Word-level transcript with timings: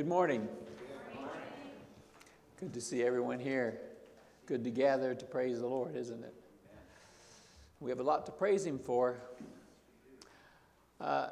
Good 0.00 0.08
morning. 0.08 0.48
Good 2.58 2.72
to 2.72 2.80
see 2.80 3.02
everyone 3.02 3.38
here. 3.38 3.82
Good 4.46 4.64
to 4.64 4.70
gather 4.70 5.14
to 5.14 5.26
praise 5.26 5.60
the 5.60 5.66
Lord, 5.66 5.94
isn't 5.94 6.24
it? 6.24 6.32
We 7.80 7.90
have 7.90 8.00
a 8.00 8.02
lot 8.02 8.24
to 8.24 8.32
praise 8.32 8.64
Him 8.64 8.78
for. 8.78 9.20
Uh, 11.02 11.28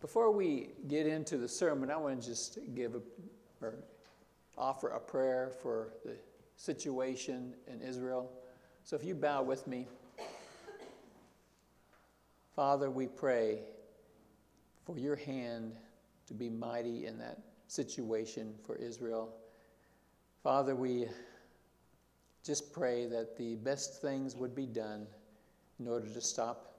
before 0.00 0.32
we 0.32 0.70
get 0.88 1.06
into 1.06 1.36
the 1.36 1.46
sermon, 1.46 1.92
I 1.92 1.96
want 1.96 2.20
to 2.20 2.28
just 2.28 2.58
give 2.74 2.96
a, 2.96 3.02
or 3.64 3.76
offer 4.56 4.88
a 4.88 4.98
prayer 4.98 5.52
for 5.62 5.90
the 6.04 6.16
situation 6.56 7.54
in 7.68 7.80
Israel. 7.80 8.32
So 8.82 8.96
if 8.96 9.04
you 9.04 9.14
bow 9.14 9.44
with 9.44 9.68
me, 9.68 9.86
Father, 12.56 12.90
we 12.90 13.06
pray 13.06 13.60
for 14.84 14.98
your 14.98 15.14
hand 15.14 15.76
to 16.26 16.34
be 16.34 16.50
mighty 16.50 17.06
in 17.06 17.16
that 17.18 17.38
situation 17.68 18.54
for 18.66 18.76
Israel. 18.76 19.34
Father, 20.42 20.74
we 20.74 21.06
just 22.44 22.72
pray 22.72 23.06
that 23.06 23.36
the 23.36 23.56
best 23.56 24.00
things 24.00 24.34
would 24.34 24.54
be 24.54 24.66
done 24.66 25.06
in 25.78 25.86
order 25.86 26.08
to 26.08 26.20
stop 26.20 26.74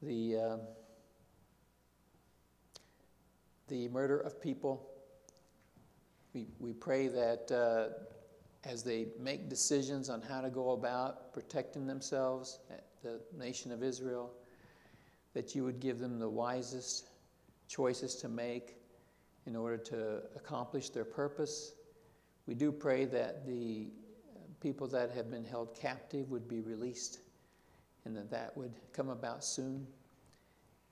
the, 0.00 0.36
uh, 0.36 0.56
the 3.66 3.88
murder 3.88 4.18
of 4.20 4.40
people. 4.40 4.88
We, 6.32 6.46
we 6.60 6.72
pray 6.72 7.08
that 7.08 7.50
uh, 7.50 8.68
as 8.68 8.82
they 8.82 9.08
make 9.18 9.48
decisions 9.48 10.08
on 10.08 10.22
how 10.22 10.40
to 10.40 10.50
go 10.50 10.70
about 10.70 11.32
protecting 11.32 11.86
themselves, 11.86 12.60
the 13.02 13.20
nation 13.36 13.72
of 13.72 13.82
Israel, 13.82 14.32
that 15.34 15.54
you 15.54 15.64
would 15.64 15.80
give 15.80 15.98
them 15.98 16.18
the 16.18 16.28
wisest 16.28 17.10
choices 17.68 18.14
to 18.16 18.28
make 18.28 18.76
in 19.48 19.56
order 19.56 19.78
to 19.78 20.20
accomplish 20.36 20.90
their 20.90 21.06
purpose. 21.06 21.72
We 22.46 22.54
do 22.54 22.70
pray 22.70 23.06
that 23.06 23.46
the 23.46 23.88
uh, 24.36 24.40
people 24.60 24.86
that 24.88 25.10
have 25.12 25.30
been 25.30 25.44
held 25.44 25.74
captive 25.74 26.30
would 26.30 26.46
be 26.46 26.60
released 26.60 27.20
and 28.04 28.14
that 28.14 28.30
that 28.30 28.54
would 28.58 28.74
come 28.92 29.08
about 29.08 29.42
soon. 29.42 29.86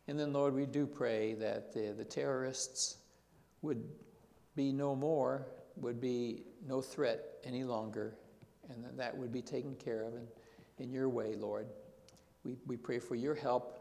And 0.09 0.19
then, 0.19 0.33
Lord, 0.33 0.55
we 0.55 0.65
do 0.65 0.87
pray 0.87 1.34
that 1.34 1.75
the, 1.75 1.93
the 1.93 2.05
terrorists 2.05 2.97
would 3.61 3.84
be 4.55 4.73
no 4.73 4.97
more, 4.97 5.47
would 5.77 6.01
be 6.01 6.45
no 6.67 6.81
threat 6.81 7.21
any 7.45 7.62
longer, 7.62 8.17
and 8.71 8.83
that 8.83 8.97
that 8.97 9.15
would 9.15 9.33
be 9.33 9.43
taken 9.43 9.75
care 9.75 10.03
of 10.05 10.15
in, 10.15 10.27
in 10.79 10.91
your 10.91 11.11
way, 11.11 11.34
Lord. 11.34 11.67
We, 12.43 12.57
we 12.67 12.79
pray 12.79 13.01
for 13.01 13.17
your 13.17 13.34
help 13.34 13.79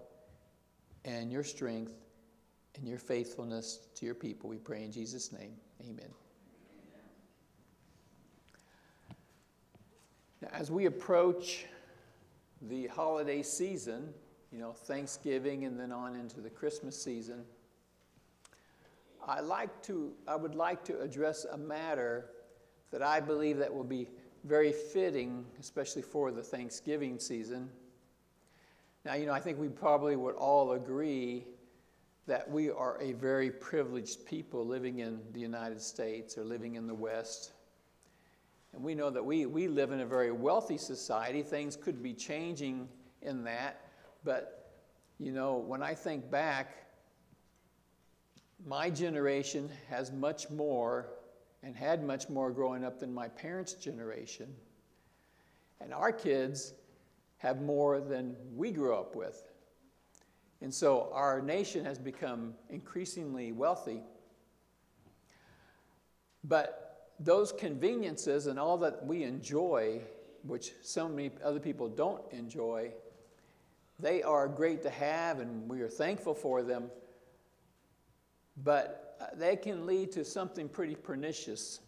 and 1.05 1.31
your 1.31 1.45
strength 1.45 1.93
and 2.77 2.87
your 2.87 2.97
faithfulness 2.97 3.87
to 3.95 4.05
your 4.05 4.15
people. 4.15 4.49
We 4.49 4.57
pray 4.57 4.83
in 4.83 4.91
Jesus' 4.91 5.31
name. 5.31 5.53
Amen. 5.81 6.09
Now, 10.41 10.49
as 10.51 10.71
we 10.71 10.85
approach 10.85 11.65
the 12.61 12.87
holiday 12.87 13.41
season, 13.41 14.13
you 14.51 14.59
know, 14.59 14.71
Thanksgiving 14.71 15.65
and 15.65 15.79
then 15.79 15.91
on 15.91 16.15
into 16.15 16.41
the 16.41 16.49
Christmas 16.49 17.01
season, 17.01 17.43
I 19.27 19.39
like 19.39 19.81
to 19.83 20.13
I 20.27 20.35
would 20.35 20.55
like 20.55 20.83
to 20.85 20.99
address 21.01 21.45
a 21.51 21.57
matter 21.57 22.29
that 22.91 23.01
I 23.01 23.19
believe 23.19 23.57
that 23.57 23.73
will 23.73 23.83
be 23.83 24.09
very 24.43 24.71
fitting, 24.71 25.45
especially 25.59 26.03
for 26.03 26.31
the 26.31 26.43
Thanksgiving 26.43 27.19
season. 27.19 27.69
Now, 29.03 29.15
you 29.15 29.25
know, 29.25 29.33
I 29.33 29.39
think 29.39 29.59
we 29.59 29.67
probably 29.67 30.15
would 30.15 30.35
all 30.35 30.73
agree 30.73 31.45
that 32.27 32.49
we 32.49 32.71
are 32.71 32.99
a 33.01 33.13
very 33.13 33.51
privileged 33.51 34.25
people 34.25 34.65
living 34.65 34.99
in 34.99 35.19
the 35.33 35.39
United 35.39 35.81
States 35.81 36.37
or 36.37 36.43
living 36.43 36.75
in 36.75 36.87
the 36.87 36.93
West. 36.93 37.51
And 38.73 38.83
we 38.83 38.95
know 38.95 39.09
that 39.09 39.23
we, 39.23 39.45
we 39.45 39.67
live 39.67 39.91
in 39.91 40.01
a 40.01 40.05
very 40.05 40.31
wealthy 40.31 40.77
society. 40.77 41.43
Things 41.43 41.75
could 41.75 42.01
be 42.01 42.13
changing 42.13 42.89
in 43.21 43.43
that. 43.43 43.81
But, 44.23 44.71
you 45.19 45.31
know, 45.31 45.57
when 45.57 45.83
I 45.83 45.93
think 45.93 46.29
back, 46.29 46.75
my 48.65 48.89
generation 48.89 49.69
has 49.89 50.11
much 50.11 50.49
more 50.49 51.07
and 51.61 51.75
had 51.75 52.03
much 52.03 52.27
more 52.27 52.51
growing 52.51 52.83
up 52.83 52.99
than 52.99 53.13
my 53.13 53.27
parents' 53.27 53.73
generation. 53.73 54.53
And 55.79 55.93
our 55.93 56.11
kids 56.11 56.73
have 57.37 57.61
more 57.61 58.01
than 58.01 58.35
we 58.55 58.71
grew 58.71 58.95
up 58.95 59.15
with. 59.15 59.43
And 60.65 60.73
so 60.73 61.11
our 61.13 61.43
nation 61.43 61.85
has 61.85 61.99
become 61.99 62.55
increasingly 62.71 63.51
wealthy. 63.51 64.01
But 66.43 67.11
those 67.19 67.51
conveniences 67.51 68.47
and 68.47 68.57
all 68.57 68.79
that 68.79 69.05
we 69.05 69.25
enjoy, 69.25 70.01
which 70.41 70.71
so 70.81 71.07
many 71.07 71.29
other 71.43 71.59
people 71.59 71.87
don't 71.87 72.23
enjoy, 72.31 72.89
they 73.99 74.23
are 74.23 74.47
great 74.47 74.81
to 74.81 74.89
have 74.89 75.39
and 75.39 75.69
we 75.69 75.81
are 75.81 75.87
thankful 75.87 76.33
for 76.33 76.63
them. 76.63 76.89
But 78.57 79.17
uh, 79.21 79.25
they 79.35 79.57
can 79.57 79.85
lead 79.85 80.13
to 80.13 80.25
something 80.25 80.67
pretty 80.67 80.95
pernicious. 80.95 81.79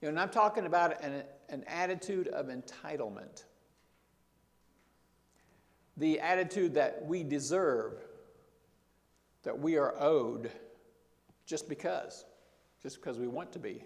You 0.00 0.06
know, 0.06 0.08
and 0.12 0.18
I'm 0.18 0.30
talking 0.30 0.64
about 0.64 1.04
an, 1.04 1.24
an 1.50 1.62
attitude 1.68 2.28
of 2.28 2.46
entitlement 2.46 3.44
the 5.98 6.20
attitude 6.20 6.74
that 6.74 7.04
we 7.04 7.22
deserve, 7.22 7.94
that 9.42 9.58
we 9.58 9.76
are 9.76 9.94
owed 9.98 10.50
just 11.44 11.68
because, 11.68 12.24
just 12.82 12.96
because 12.96 13.18
we 13.18 13.26
want 13.26 13.52
to 13.52 13.58
be. 13.58 13.82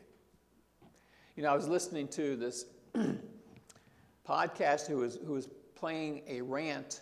You 1.37 1.43
know, 1.43 1.51
I 1.51 1.57
was 1.57 1.69
listening 1.69 2.09
to 2.09 2.37
this 2.37 2.67
podcast 4.29 4.87
who 4.87 4.99
was, 4.99 5.19
who 5.25 5.33
was 5.33 5.49
playing 5.75 6.23
a 6.29 6.43
rant 6.43 7.01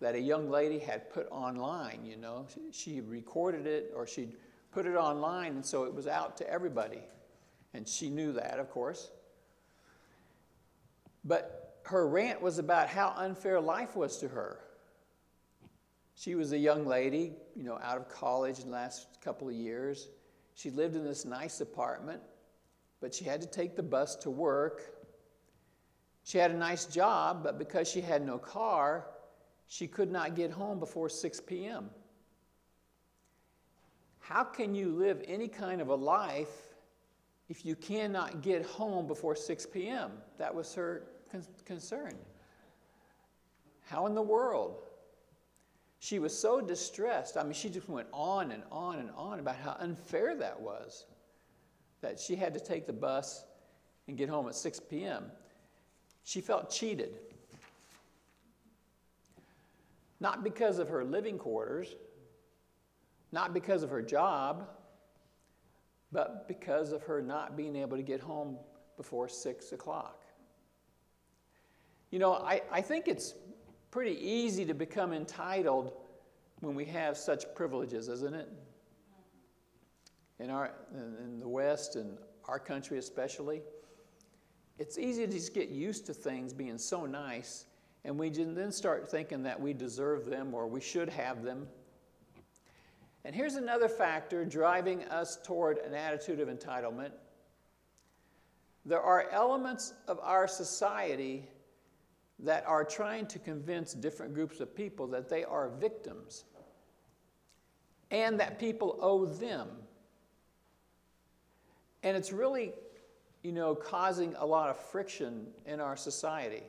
that 0.00 0.14
a 0.14 0.20
young 0.20 0.50
lady 0.50 0.78
had 0.78 1.08
put 1.10 1.26
online, 1.30 2.04
you 2.04 2.16
know. 2.16 2.46
She, 2.52 2.60
she 2.72 3.00
recorded 3.00 3.66
it 3.66 3.92
or 3.96 4.06
she'd 4.06 4.34
put 4.72 4.84
it 4.84 4.96
online, 4.96 5.52
and 5.52 5.64
so 5.64 5.84
it 5.84 5.94
was 5.94 6.06
out 6.06 6.36
to 6.38 6.50
everybody. 6.50 7.00
And 7.72 7.88
she 7.88 8.10
knew 8.10 8.32
that, 8.32 8.58
of 8.58 8.68
course. 8.70 9.10
But 11.24 11.61
her 11.84 12.06
rant 12.06 12.40
was 12.40 12.58
about 12.58 12.88
how 12.88 13.12
unfair 13.16 13.60
life 13.60 13.96
was 13.96 14.18
to 14.18 14.28
her. 14.28 14.60
She 16.14 16.34
was 16.34 16.52
a 16.52 16.58
young 16.58 16.86
lady, 16.86 17.32
you 17.56 17.64
know, 17.64 17.78
out 17.82 17.96
of 17.96 18.08
college 18.08 18.60
in 18.60 18.66
the 18.66 18.72
last 18.72 19.20
couple 19.20 19.48
of 19.48 19.54
years. 19.54 20.08
She 20.54 20.70
lived 20.70 20.94
in 20.94 21.04
this 21.04 21.24
nice 21.24 21.60
apartment, 21.60 22.20
but 23.00 23.14
she 23.14 23.24
had 23.24 23.40
to 23.40 23.46
take 23.46 23.74
the 23.74 23.82
bus 23.82 24.14
to 24.16 24.30
work. 24.30 24.82
She 26.24 26.38
had 26.38 26.50
a 26.50 26.56
nice 26.56 26.84
job, 26.84 27.42
but 27.42 27.58
because 27.58 27.90
she 27.90 28.00
had 28.00 28.24
no 28.24 28.38
car, 28.38 29.06
she 29.66 29.86
could 29.86 30.12
not 30.12 30.36
get 30.36 30.50
home 30.50 30.78
before 30.78 31.08
6 31.08 31.40
p.m. 31.40 31.90
How 34.20 34.44
can 34.44 34.74
you 34.74 34.90
live 34.90 35.22
any 35.26 35.48
kind 35.48 35.80
of 35.80 35.88
a 35.88 35.94
life 35.94 36.74
if 37.48 37.64
you 37.64 37.74
cannot 37.74 38.42
get 38.42 38.64
home 38.64 39.06
before 39.06 39.34
6 39.34 39.66
p.m.? 39.66 40.12
That 40.38 40.54
was 40.54 40.74
her 40.74 41.08
con- 41.32 41.46
concerned. 41.64 42.18
How 43.86 44.06
in 44.06 44.14
the 44.14 44.22
world? 44.22 44.76
She 45.98 46.18
was 46.18 46.36
so 46.36 46.60
distressed. 46.60 47.36
I 47.36 47.42
mean, 47.42 47.52
she 47.52 47.70
just 47.70 47.88
went 47.88 48.08
on 48.12 48.52
and 48.52 48.62
on 48.70 48.98
and 48.98 49.10
on 49.16 49.40
about 49.40 49.56
how 49.56 49.76
unfair 49.78 50.36
that 50.36 50.60
was 50.60 51.06
that 52.00 52.18
she 52.18 52.34
had 52.34 52.52
to 52.54 52.60
take 52.60 52.86
the 52.86 52.92
bus 52.92 53.44
and 54.08 54.16
get 54.16 54.28
home 54.28 54.48
at 54.48 54.54
6 54.54 54.80
p.m. 54.80 55.30
She 56.24 56.40
felt 56.40 56.70
cheated. 56.70 57.18
Not 60.20 60.44
because 60.44 60.78
of 60.78 60.88
her 60.88 61.04
living 61.04 61.38
quarters, 61.38 61.94
not 63.30 63.54
because 63.54 63.82
of 63.82 63.90
her 63.90 64.02
job, 64.02 64.68
but 66.10 66.46
because 66.46 66.92
of 66.92 67.02
her 67.04 67.22
not 67.22 67.56
being 67.56 67.76
able 67.76 67.96
to 67.96 68.02
get 68.02 68.20
home 68.20 68.58
before 68.96 69.28
6 69.28 69.72
o'clock. 69.72 70.21
You 72.12 72.18
know, 72.18 72.34
I, 72.34 72.60
I 72.70 72.82
think 72.82 73.08
it's 73.08 73.34
pretty 73.90 74.18
easy 74.20 74.66
to 74.66 74.74
become 74.74 75.14
entitled 75.14 75.94
when 76.60 76.74
we 76.74 76.84
have 76.84 77.16
such 77.16 77.46
privileges, 77.54 78.08
isn't 78.08 78.34
it? 78.34 78.52
In, 80.38 80.50
our, 80.50 80.72
in 80.94 81.40
the 81.40 81.48
West 81.48 81.96
and 81.96 82.18
our 82.48 82.58
country 82.58 82.98
especially. 82.98 83.62
It's 84.78 84.98
easy 84.98 85.26
to 85.26 85.32
just 85.32 85.54
get 85.54 85.70
used 85.70 86.04
to 86.06 86.12
things 86.12 86.52
being 86.52 86.76
so 86.76 87.06
nice, 87.06 87.64
and 88.04 88.18
we 88.18 88.28
then 88.28 88.72
start 88.72 89.10
thinking 89.10 89.42
that 89.44 89.58
we 89.58 89.72
deserve 89.72 90.26
them 90.26 90.52
or 90.52 90.66
we 90.66 90.82
should 90.82 91.08
have 91.08 91.42
them. 91.42 91.66
And 93.24 93.34
here's 93.34 93.54
another 93.54 93.88
factor 93.88 94.44
driving 94.44 95.04
us 95.04 95.38
toward 95.42 95.78
an 95.78 95.94
attitude 95.94 96.40
of 96.40 96.48
entitlement. 96.48 97.12
There 98.84 99.00
are 99.00 99.30
elements 99.30 99.94
of 100.08 100.18
our 100.20 100.46
society 100.46 101.48
that 102.40 102.64
are 102.66 102.84
trying 102.84 103.26
to 103.26 103.38
convince 103.38 103.94
different 103.94 104.34
groups 104.34 104.60
of 104.60 104.74
people 104.74 105.06
that 105.08 105.28
they 105.28 105.44
are 105.44 105.68
victims 105.68 106.44
and 108.10 108.38
that 108.40 108.58
people 108.58 108.98
owe 109.00 109.26
them 109.26 109.68
And 112.02 112.16
it's 112.16 112.32
really, 112.32 112.72
you 113.42 113.52
know, 113.52 113.74
causing 113.74 114.34
a 114.36 114.46
lot 114.46 114.70
of 114.70 114.76
friction 114.76 115.46
in 115.66 115.80
our 115.80 115.96
society. 115.96 116.64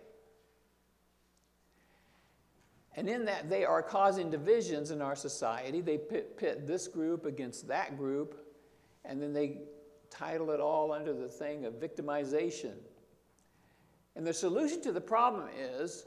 And 2.96 3.10
in 3.10 3.26
that, 3.26 3.50
they 3.50 3.66
are 3.66 3.82
causing 3.82 4.30
divisions 4.30 4.92
in 4.92 5.02
our 5.02 5.16
society. 5.16 5.82
They 5.82 5.98
pit, 5.98 6.38
pit 6.38 6.68
this 6.68 6.88
group 6.88 7.26
against 7.26 7.68
that 7.68 7.98
group, 7.98 8.38
and 9.04 9.22
then 9.22 9.34
they 9.34 9.62
title 10.12 10.52
it 10.52 10.60
all 10.60 10.92
under 10.92 11.14
the 11.14 11.28
thing 11.28 11.66
of 11.66 11.74
victimization. 11.74 12.74
And 14.16 14.26
the 14.26 14.34
solution 14.34 14.82
to 14.82 14.92
the 14.92 15.02
problem 15.02 15.50
is 15.58 16.06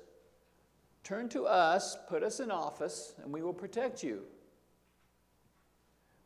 turn 1.02 1.28
to 1.30 1.46
us, 1.46 1.96
put 2.08 2.22
us 2.22 2.40
in 2.40 2.50
office, 2.50 3.14
and 3.22 3.32
we 3.32 3.42
will 3.42 3.54
protect 3.54 4.02
you. 4.02 4.22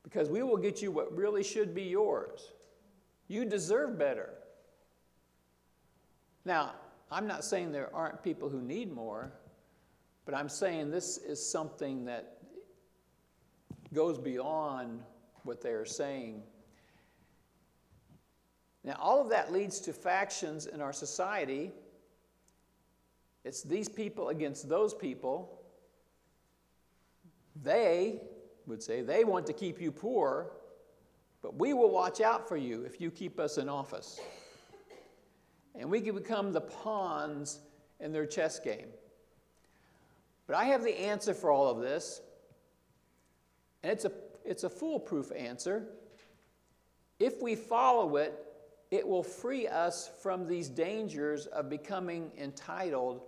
Because 0.02 0.28
we 0.28 0.42
will 0.42 0.56
get 0.56 0.82
you 0.82 0.90
what 0.90 1.14
really 1.16 1.42
should 1.42 1.74
be 1.74 1.82
yours. 1.82 2.52
You 3.28 3.44
deserve 3.44 3.98
better. 3.98 4.30
Now, 6.44 6.72
I'm 7.10 7.26
not 7.26 7.44
saying 7.44 7.72
there 7.72 7.94
aren't 7.94 8.22
people 8.22 8.48
who 8.48 8.60
need 8.60 8.92
more, 8.92 9.32
but 10.24 10.34
I'm 10.34 10.48
saying 10.48 10.90
this 10.90 11.18
is 11.18 11.44
something 11.44 12.04
that 12.06 12.38
goes 13.92 14.18
beyond 14.18 15.02
what 15.42 15.60
they 15.60 15.70
are 15.70 15.84
saying. 15.84 16.42
Now, 18.82 18.96
all 18.98 19.20
of 19.20 19.28
that 19.30 19.52
leads 19.52 19.80
to 19.80 19.92
factions 19.92 20.66
in 20.66 20.80
our 20.80 20.92
society. 20.92 21.72
It's 23.44 23.62
these 23.62 23.88
people 23.88 24.30
against 24.30 24.68
those 24.68 24.94
people. 24.94 25.60
They 27.62 28.20
would 28.66 28.82
say 28.82 29.02
they 29.02 29.24
want 29.24 29.46
to 29.46 29.52
keep 29.52 29.80
you 29.80 29.92
poor, 29.92 30.52
but 31.42 31.58
we 31.58 31.74
will 31.74 31.90
watch 31.90 32.20
out 32.20 32.48
for 32.48 32.56
you 32.56 32.84
if 32.84 33.00
you 33.00 33.10
keep 33.10 33.38
us 33.38 33.58
in 33.58 33.68
office. 33.68 34.18
And 35.74 35.90
we 35.90 36.00
can 36.00 36.14
become 36.14 36.52
the 36.52 36.60
pawns 36.60 37.60
in 38.00 38.12
their 38.12 38.26
chess 38.26 38.58
game. 38.58 38.88
But 40.46 40.56
I 40.56 40.64
have 40.64 40.82
the 40.82 40.98
answer 40.98 41.34
for 41.34 41.50
all 41.50 41.68
of 41.68 41.80
this, 41.80 42.20
and 43.82 43.92
it's 43.92 44.04
a, 44.04 44.12
it's 44.44 44.64
a 44.64 44.70
foolproof 44.70 45.30
answer. 45.36 45.86
If 47.18 47.40
we 47.40 47.54
follow 47.54 48.16
it, 48.16 48.34
it 48.90 49.06
will 49.06 49.22
free 49.22 49.68
us 49.68 50.10
from 50.22 50.46
these 50.46 50.68
dangers 50.68 51.46
of 51.46 51.70
becoming 51.70 52.32
entitled 52.38 53.22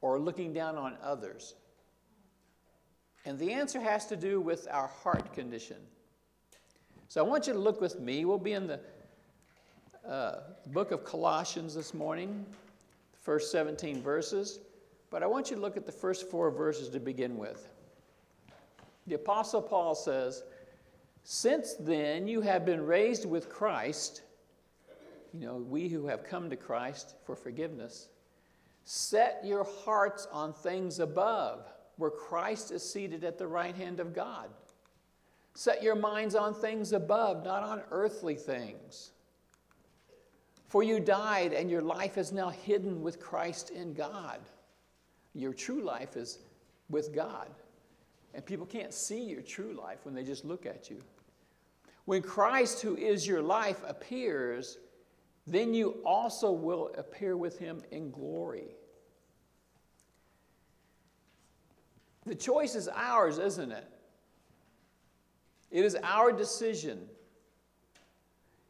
or 0.00 0.18
looking 0.18 0.52
down 0.52 0.76
on 0.76 0.96
others. 1.02 1.54
And 3.26 3.38
the 3.38 3.52
answer 3.52 3.80
has 3.80 4.06
to 4.06 4.16
do 4.16 4.40
with 4.40 4.66
our 4.70 4.88
heart 4.88 5.32
condition. 5.32 5.76
So 7.08 7.24
I 7.24 7.28
want 7.28 7.46
you 7.46 7.52
to 7.52 7.58
look 7.58 7.80
with 7.80 8.00
me. 8.00 8.24
We'll 8.24 8.38
be 8.38 8.52
in 8.52 8.66
the 8.66 8.80
uh, 10.06 10.40
book 10.68 10.90
of 10.90 11.04
Colossians 11.04 11.74
this 11.74 11.94
morning, 11.94 12.44
the 13.12 13.18
first 13.18 13.50
17 13.52 14.02
verses. 14.02 14.60
But 15.10 15.22
I 15.22 15.26
want 15.26 15.50
you 15.50 15.56
to 15.56 15.62
look 15.62 15.76
at 15.76 15.86
the 15.86 15.92
first 15.92 16.30
four 16.30 16.50
verses 16.50 16.88
to 16.90 17.00
begin 17.00 17.36
with. 17.36 17.68
The 19.06 19.14
Apostle 19.14 19.62
Paul 19.62 19.94
says, 19.94 20.42
Since 21.24 21.74
then 21.74 22.26
you 22.26 22.40
have 22.40 22.64
been 22.64 22.84
raised 22.84 23.26
with 23.26 23.48
Christ 23.48 24.22
you 25.34 25.44
know, 25.44 25.56
we 25.56 25.88
who 25.88 26.06
have 26.06 26.22
come 26.24 26.48
to 26.50 26.56
Christ 26.56 27.16
for 27.24 27.34
forgiveness, 27.34 28.08
set 28.84 29.40
your 29.44 29.64
hearts 29.64 30.28
on 30.30 30.52
things 30.52 31.00
above, 31.00 31.66
where 31.96 32.10
Christ 32.10 32.70
is 32.70 32.88
seated 32.88 33.24
at 33.24 33.36
the 33.36 33.46
right 33.46 33.74
hand 33.74 33.98
of 33.98 34.14
God. 34.14 34.48
Set 35.54 35.82
your 35.82 35.96
minds 35.96 36.36
on 36.36 36.54
things 36.54 36.92
above, 36.92 37.44
not 37.44 37.64
on 37.64 37.82
earthly 37.90 38.36
things. 38.36 39.10
For 40.68 40.84
you 40.84 41.00
died, 41.00 41.52
and 41.52 41.70
your 41.70 41.82
life 41.82 42.16
is 42.16 42.32
now 42.32 42.50
hidden 42.50 43.02
with 43.02 43.20
Christ 43.20 43.70
in 43.70 43.92
God. 43.92 44.38
Your 45.34 45.52
true 45.52 45.82
life 45.82 46.16
is 46.16 46.38
with 46.88 47.14
God. 47.14 47.48
And 48.34 48.44
people 48.44 48.66
can't 48.66 48.92
see 48.92 49.22
your 49.22 49.42
true 49.42 49.72
life 49.80 49.98
when 50.04 50.14
they 50.14 50.24
just 50.24 50.44
look 50.44 50.66
at 50.66 50.90
you. 50.90 51.00
When 52.04 52.22
Christ, 52.22 52.82
who 52.82 52.96
is 52.96 53.26
your 53.26 53.42
life, 53.42 53.80
appears, 53.86 54.78
then 55.46 55.74
you 55.74 56.00
also 56.04 56.50
will 56.50 56.90
appear 56.96 57.36
with 57.36 57.58
him 57.58 57.82
in 57.90 58.10
glory. 58.10 58.76
The 62.24 62.34
choice 62.34 62.74
is 62.74 62.88
ours, 62.88 63.38
isn't 63.38 63.70
it? 63.70 63.86
It 65.70 65.84
is 65.84 65.96
our 66.02 66.32
decision. 66.32 67.06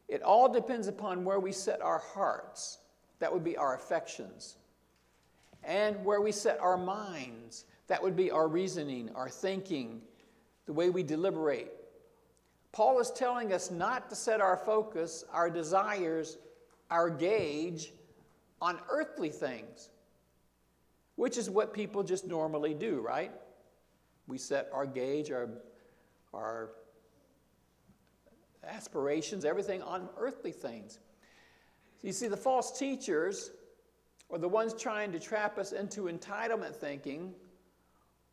It 0.09 0.21
all 0.21 0.51
depends 0.51 0.87
upon 0.87 1.23
where 1.23 1.39
we 1.39 1.51
set 1.51 1.81
our 1.81 1.99
hearts. 1.99 2.79
That 3.19 3.31
would 3.31 3.43
be 3.43 3.55
our 3.55 3.75
affections. 3.75 4.57
And 5.63 6.03
where 6.03 6.19
we 6.19 6.31
set 6.31 6.59
our 6.59 6.77
minds. 6.77 7.65
That 7.87 8.03
would 8.03 8.15
be 8.15 8.31
our 8.31 8.47
reasoning, 8.47 9.09
our 9.15 9.29
thinking, 9.29 10.01
the 10.65 10.73
way 10.73 10.89
we 10.89 11.03
deliberate. 11.03 11.71
Paul 12.71 12.99
is 12.99 13.11
telling 13.11 13.53
us 13.53 13.71
not 13.71 14.09
to 14.09 14.15
set 14.15 14.41
our 14.41 14.57
focus, 14.57 15.23
our 15.31 15.49
desires, 15.49 16.37
our 16.89 17.09
gauge 17.09 17.91
on 18.61 18.79
earthly 18.89 19.29
things, 19.29 19.89
which 21.15 21.37
is 21.37 21.49
what 21.49 21.73
people 21.73 22.03
just 22.03 22.27
normally 22.27 22.73
do, 22.73 22.99
right? 22.99 23.31
We 24.27 24.37
set 24.37 24.69
our 24.73 24.85
gauge, 24.85 25.31
our, 25.31 25.49
our 26.33 26.71
aspirations, 28.63 29.45
everything 29.45 29.81
on 29.81 30.09
earthly 30.17 30.51
things. 30.51 30.99
You 32.01 32.11
see, 32.11 32.27
the 32.27 32.37
false 32.37 32.77
teachers, 32.77 33.51
or 34.29 34.37
the 34.37 34.47
ones 34.47 34.73
trying 34.73 35.11
to 35.11 35.19
trap 35.19 35.57
us 35.57 35.71
into 35.71 36.03
entitlement 36.03 36.75
thinking 36.75 37.33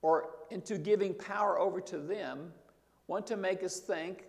or 0.00 0.30
into 0.50 0.78
giving 0.78 1.14
power 1.14 1.58
over 1.58 1.80
to 1.80 1.98
them, 1.98 2.52
want 3.06 3.26
to 3.26 3.36
make 3.36 3.62
us 3.62 3.78
think 3.78 4.24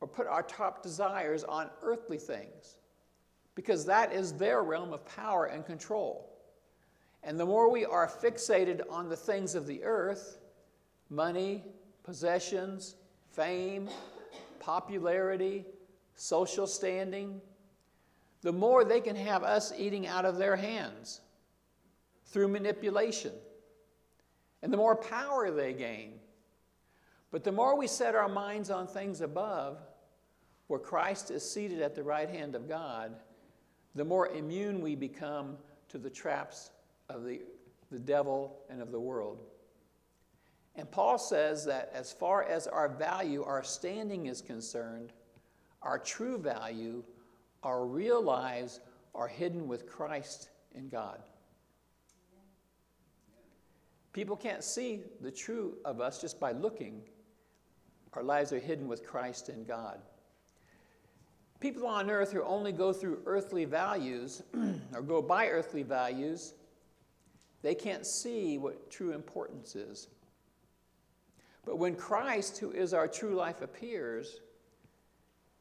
or 0.00 0.08
put 0.08 0.26
our 0.26 0.42
top 0.42 0.82
desires 0.82 1.44
on 1.44 1.70
earthly 1.82 2.18
things 2.18 2.78
because 3.54 3.84
that 3.86 4.12
is 4.12 4.32
their 4.32 4.62
realm 4.62 4.92
of 4.92 5.04
power 5.04 5.46
and 5.46 5.64
control. 5.64 6.28
And 7.22 7.38
the 7.38 7.46
more 7.46 7.70
we 7.70 7.84
are 7.84 8.08
fixated 8.08 8.80
on 8.90 9.08
the 9.08 9.16
things 9.16 9.54
of 9.54 9.66
the 9.66 9.82
earth 9.84 10.38
money, 11.10 11.62
possessions, 12.04 12.96
fame, 13.30 13.88
popularity, 14.60 15.66
social 16.14 16.66
standing 16.66 17.40
the 18.42 18.52
more 18.52 18.84
they 18.84 19.00
can 19.00 19.16
have 19.16 19.44
us 19.44 19.72
eating 19.76 20.06
out 20.06 20.24
of 20.24 20.36
their 20.36 20.56
hands 20.56 21.20
through 22.26 22.48
manipulation. 22.48 23.32
And 24.62 24.72
the 24.72 24.76
more 24.76 24.96
power 24.96 25.50
they 25.50 25.72
gain. 25.72 26.14
But 27.30 27.44
the 27.44 27.52
more 27.52 27.76
we 27.76 27.86
set 27.86 28.14
our 28.14 28.28
minds 28.28 28.68
on 28.68 28.86
things 28.86 29.20
above, 29.20 29.78
where 30.66 30.80
Christ 30.80 31.30
is 31.30 31.48
seated 31.48 31.80
at 31.80 31.94
the 31.94 32.02
right 32.02 32.28
hand 32.28 32.54
of 32.54 32.68
God, 32.68 33.14
the 33.94 34.04
more 34.04 34.28
immune 34.28 34.80
we 34.80 34.94
become 34.94 35.56
to 35.88 35.98
the 35.98 36.10
traps 36.10 36.70
of 37.08 37.24
the, 37.24 37.40
the 37.90 37.98
devil 37.98 38.58
and 38.70 38.80
of 38.80 38.90
the 38.90 39.00
world. 39.00 39.38
And 40.74 40.90
Paul 40.90 41.18
says 41.18 41.64
that 41.66 41.90
as 41.92 42.12
far 42.12 42.44
as 42.44 42.66
our 42.66 42.88
value, 42.88 43.44
our 43.44 43.62
standing 43.62 44.26
is 44.26 44.40
concerned, 44.40 45.12
our 45.82 45.98
true 45.98 46.38
value, 46.38 47.04
our 47.62 47.84
real 47.84 48.22
lives 48.22 48.80
are 49.14 49.28
hidden 49.28 49.68
with 49.68 49.86
Christ 49.86 50.48
in 50.74 50.88
God. 50.88 51.20
People 54.12 54.36
can't 54.36 54.64
see 54.64 55.02
the 55.20 55.30
true 55.30 55.74
of 55.84 56.00
us 56.00 56.20
just 56.20 56.38
by 56.38 56.52
looking. 56.52 57.02
Our 58.14 58.22
lives 58.22 58.52
are 58.52 58.58
hidden 58.58 58.88
with 58.88 59.06
Christ 59.06 59.48
in 59.48 59.64
God. 59.64 60.00
People 61.62 61.86
on 61.86 62.10
earth 62.10 62.32
who 62.32 62.42
only 62.42 62.72
go 62.72 62.92
through 62.92 63.20
earthly 63.24 63.64
values 63.66 64.42
or 64.94 65.00
go 65.00 65.22
by 65.22 65.46
earthly 65.46 65.84
values, 65.84 66.54
they 67.62 67.72
can't 67.72 68.04
see 68.04 68.58
what 68.58 68.90
true 68.90 69.12
importance 69.12 69.76
is. 69.76 70.08
But 71.64 71.78
when 71.78 71.94
Christ, 71.94 72.58
who 72.58 72.72
is 72.72 72.92
our 72.92 73.06
true 73.06 73.36
life, 73.36 73.62
appears, 73.62 74.40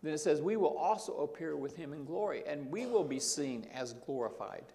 then 0.02 0.16
it 0.16 0.18
says 0.18 0.42
we 0.42 0.58
will 0.58 0.76
also 0.76 1.18
appear 1.18 1.56
with 1.56 1.76
him 1.76 1.94
in 1.94 2.04
glory, 2.04 2.42
and 2.48 2.72
we 2.72 2.88
will 2.88 3.04
be 3.04 3.20
seen 3.20 3.68
as 3.72 3.94
glorified. 3.94 4.66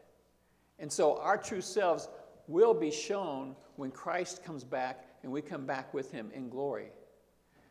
And 0.78 0.92
so 0.92 1.18
our 1.18 1.37
true 1.37 1.61
selves 1.61 2.09
will 2.47 2.73
be 2.73 2.92
shown 2.92 3.56
when 3.75 3.90
Christ 3.90 4.45
comes 4.45 4.62
back 4.62 5.04
and 5.25 5.33
we 5.33 5.42
come 5.42 5.66
back 5.66 5.92
with 5.92 6.12
him 6.12 6.30
in 6.33 6.49
glory. 6.49 6.90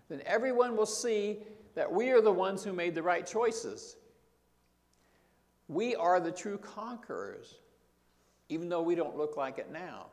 Then 0.10 0.22
everyone 0.26 0.76
will 0.76 0.86
see 0.86 1.38
that 1.76 1.92
we 1.92 2.10
are 2.10 2.22
the 2.22 2.32
ones 2.32 2.64
who 2.64 2.74
made 2.74 2.96
the 2.96 3.04
right 3.04 3.26
choices. 3.26 3.98
We 5.68 5.96
are 5.96 6.20
the 6.20 6.32
true 6.32 6.58
conquerors, 6.58 7.56
even 8.50 8.70
though 8.70 8.82
we 8.82 8.96
don't 8.96 9.18
look 9.18 9.38
like 9.38 9.60
it 9.60 9.72
now. 9.72 10.08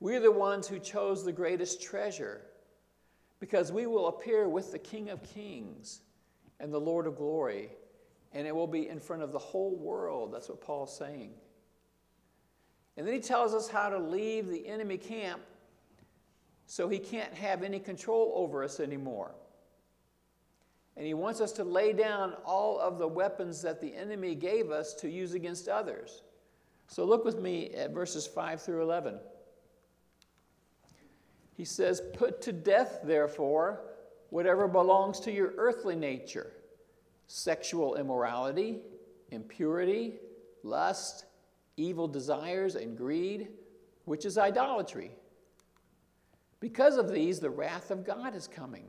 We're 0.00 0.20
the 0.20 0.32
ones 0.32 0.66
who 0.66 0.78
chose 0.78 1.24
the 1.24 1.32
greatest 1.32 1.82
treasure 1.82 2.40
because 3.38 3.70
we 3.72 3.86
will 3.86 4.08
appear 4.08 4.48
with 4.48 4.72
the 4.72 4.78
King 4.78 5.10
of 5.10 5.22
Kings 5.22 6.00
and 6.58 6.72
the 6.72 6.80
Lord 6.80 7.06
of 7.06 7.16
glory. 7.16 7.70
And 8.32 8.46
it 8.46 8.54
will 8.54 8.66
be 8.66 8.88
in 8.88 9.00
front 9.00 9.22
of 9.22 9.32
the 9.32 9.38
whole 9.38 9.74
world. 9.76 10.32
That's 10.32 10.48
what 10.48 10.60
Paul's 10.60 10.96
saying. 10.96 11.32
And 12.96 13.06
then 13.06 13.14
he 13.14 13.20
tells 13.20 13.54
us 13.54 13.68
how 13.68 13.88
to 13.88 13.98
leave 13.98 14.46
the 14.46 14.66
enemy 14.66 14.98
camp 14.98 15.40
so 16.66 16.88
he 16.88 16.98
can't 16.98 17.34
have 17.34 17.62
any 17.62 17.80
control 17.80 18.32
over 18.36 18.62
us 18.62 18.78
anymore. 18.78 19.34
And 21.00 21.06
he 21.06 21.14
wants 21.14 21.40
us 21.40 21.52
to 21.52 21.64
lay 21.64 21.94
down 21.94 22.34
all 22.44 22.78
of 22.78 22.98
the 22.98 23.08
weapons 23.08 23.62
that 23.62 23.80
the 23.80 23.96
enemy 23.96 24.34
gave 24.34 24.70
us 24.70 24.92
to 24.96 25.08
use 25.08 25.32
against 25.32 25.66
others. 25.66 26.24
So 26.88 27.06
look 27.06 27.24
with 27.24 27.40
me 27.40 27.70
at 27.70 27.92
verses 27.94 28.26
5 28.26 28.60
through 28.60 28.82
11. 28.82 29.18
He 31.56 31.64
says, 31.64 32.02
Put 32.12 32.42
to 32.42 32.52
death, 32.52 32.98
therefore, 33.02 33.80
whatever 34.28 34.68
belongs 34.68 35.20
to 35.20 35.32
your 35.32 35.54
earthly 35.56 35.96
nature 35.96 36.52
sexual 37.28 37.94
immorality, 37.94 38.80
impurity, 39.30 40.16
lust, 40.62 41.24
evil 41.78 42.08
desires, 42.08 42.74
and 42.74 42.94
greed, 42.94 43.48
which 44.04 44.26
is 44.26 44.36
idolatry. 44.36 45.12
Because 46.60 46.98
of 46.98 47.10
these, 47.10 47.40
the 47.40 47.48
wrath 47.48 47.90
of 47.90 48.04
God 48.04 48.36
is 48.36 48.46
coming. 48.46 48.84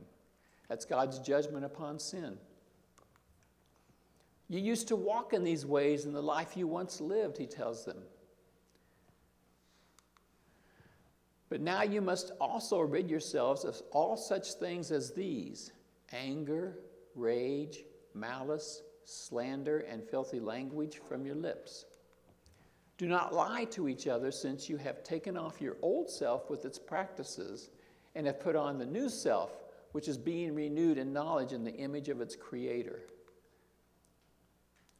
That's 0.72 0.86
God's 0.86 1.18
judgment 1.18 1.66
upon 1.66 1.98
sin. 1.98 2.38
You 4.48 4.58
used 4.58 4.88
to 4.88 4.96
walk 4.96 5.34
in 5.34 5.44
these 5.44 5.66
ways 5.66 6.06
in 6.06 6.14
the 6.14 6.22
life 6.22 6.56
you 6.56 6.66
once 6.66 6.98
lived, 6.98 7.36
he 7.36 7.44
tells 7.46 7.84
them. 7.84 7.98
But 11.50 11.60
now 11.60 11.82
you 11.82 12.00
must 12.00 12.32
also 12.40 12.80
rid 12.80 13.10
yourselves 13.10 13.66
of 13.66 13.82
all 13.90 14.16
such 14.16 14.54
things 14.54 14.90
as 14.90 15.12
these 15.12 15.72
anger, 16.10 16.78
rage, 17.14 17.84
malice, 18.14 18.80
slander, 19.04 19.80
and 19.80 20.02
filthy 20.02 20.40
language 20.40 21.02
from 21.06 21.26
your 21.26 21.36
lips. 21.36 21.84
Do 22.96 23.08
not 23.08 23.34
lie 23.34 23.66
to 23.72 23.90
each 23.90 24.06
other, 24.06 24.30
since 24.30 24.70
you 24.70 24.78
have 24.78 25.04
taken 25.04 25.36
off 25.36 25.60
your 25.60 25.76
old 25.82 26.08
self 26.08 26.48
with 26.48 26.64
its 26.64 26.78
practices 26.78 27.68
and 28.14 28.26
have 28.26 28.40
put 28.40 28.56
on 28.56 28.78
the 28.78 28.86
new 28.86 29.10
self, 29.10 29.61
which 29.92 30.08
is 30.08 30.18
being 30.18 30.54
renewed 30.54 30.98
in 30.98 31.12
knowledge 31.12 31.52
in 31.52 31.64
the 31.64 31.74
image 31.74 32.08
of 32.08 32.20
its 32.20 32.34
creator. 32.34 33.00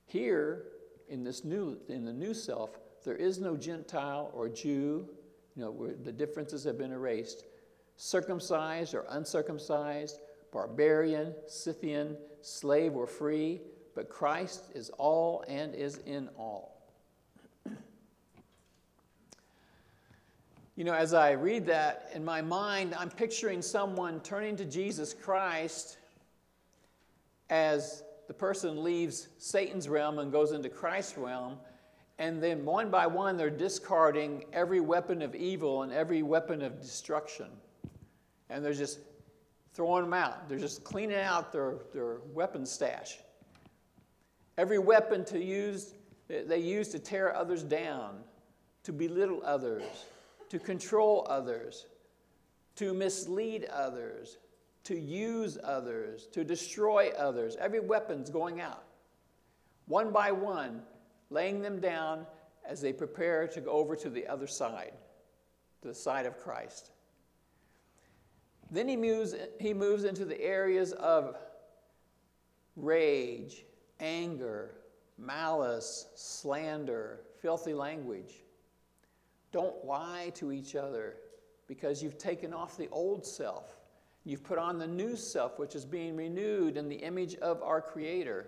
Here, 0.06 0.64
in 1.08 1.24
this 1.24 1.44
new 1.44 1.78
in 1.88 2.04
the 2.04 2.12
new 2.12 2.34
self, 2.34 2.78
there 3.04 3.16
is 3.16 3.38
no 3.38 3.56
Gentile 3.56 4.30
or 4.34 4.48
Jew, 4.48 5.08
you 5.56 5.62
know, 5.62 5.70
where 5.70 5.94
the 5.94 6.12
differences 6.12 6.64
have 6.64 6.78
been 6.78 6.92
erased. 6.92 7.44
Circumcised 7.96 8.94
or 8.94 9.06
uncircumcised, 9.10 10.20
barbarian, 10.52 11.34
Scythian, 11.46 12.16
slave 12.40 12.94
or 12.94 13.06
free, 13.06 13.60
but 13.94 14.08
Christ 14.08 14.70
is 14.74 14.90
all 14.98 15.44
and 15.48 15.74
is 15.74 15.98
in 15.98 16.28
all. 16.36 16.81
You 20.74 20.84
know, 20.84 20.94
as 20.94 21.12
I 21.12 21.32
read 21.32 21.66
that 21.66 22.10
in 22.14 22.24
my 22.24 22.40
mind, 22.40 22.94
I'm 22.94 23.10
picturing 23.10 23.60
someone 23.60 24.20
turning 24.20 24.56
to 24.56 24.64
Jesus 24.64 25.12
Christ 25.12 25.98
as 27.50 28.02
the 28.26 28.32
person 28.32 28.82
leaves 28.82 29.28
Satan's 29.36 29.86
realm 29.86 30.18
and 30.18 30.32
goes 30.32 30.52
into 30.52 30.70
Christ's 30.70 31.18
realm. 31.18 31.58
And 32.18 32.42
then 32.42 32.64
one 32.64 32.90
by 32.90 33.06
one, 33.06 33.36
they're 33.36 33.50
discarding 33.50 34.46
every 34.54 34.80
weapon 34.80 35.20
of 35.20 35.34
evil 35.34 35.82
and 35.82 35.92
every 35.92 36.22
weapon 36.22 36.62
of 36.62 36.80
destruction. 36.80 37.48
And 38.48 38.64
they're 38.64 38.72
just 38.72 39.00
throwing 39.74 40.04
them 40.04 40.14
out. 40.14 40.48
They're 40.48 40.58
just 40.58 40.84
cleaning 40.84 41.18
out 41.18 41.52
their, 41.52 41.74
their 41.92 42.20
weapon 42.32 42.64
stash. 42.64 43.18
Every 44.56 44.78
weapon 44.78 45.26
to 45.26 45.38
use, 45.38 45.94
they 46.28 46.60
use 46.60 46.88
to 46.88 46.98
tear 46.98 47.36
others 47.36 47.62
down, 47.62 48.20
to 48.84 48.92
belittle 48.92 49.42
others, 49.44 49.82
to 50.52 50.58
control 50.58 51.26
others, 51.30 51.86
to 52.76 52.92
mislead 52.92 53.64
others, 53.72 54.36
to 54.84 54.94
use 54.94 55.56
others, 55.64 56.26
to 56.26 56.44
destroy 56.44 57.10
others. 57.16 57.56
Every 57.58 57.80
weapon's 57.80 58.28
going 58.28 58.60
out. 58.60 58.84
One 59.86 60.12
by 60.12 60.30
one, 60.30 60.82
laying 61.30 61.62
them 61.62 61.80
down 61.80 62.26
as 62.68 62.82
they 62.82 62.92
prepare 62.92 63.48
to 63.48 63.62
go 63.62 63.70
over 63.70 63.96
to 63.96 64.10
the 64.10 64.26
other 64.26 64.46
side, 64.46 64.92
to 65.80 65.88
the 65.88 65.94
side 65.94 66.26
of 66.26 66.38
Christ. 66.38 66.90
Then 68.70 68.88
he 68.88 68.96
moves, 68.96 69.34
he 69.58 69.72
moves 69.72 70.04
into 70.04 70.26
the 70.26 70.38
areas 70.38 70.92
of 70.92 71.34
rage, 72.76 73.64
anger, 74.00 74.74
malice, 75.16 76.08
slander, 76.14 77.20
filthy 77.40 77.72
language. 77.72 78.42
Don't 79.52 79.84
lie 79.84 80.32
to 80.34 80.50
each 80.50 80.74
other 80.74 81.16
because 81.68 82.02
you've 82.02 82.18
taken 82.18 82.52
off 82.52 82.76
the 82.76 82.88
old 82.90 83.24
self. 83.24 83.76
You've 84.24 84.44
put 84.44 84.58
on 84.58 84.78
the 84.78 84.86
new 84.86 85.16
self, 85.16 85.58
which 85.58 85.74
is 85.74 85.84
being 85.84 86.16
renewed 86.16 86.76
in 86.76 86.88
the 86.88 86.96
image 86.96 87.34
of 87.36 87.62
our 87.62 87.80
Creator. 87.80 88.46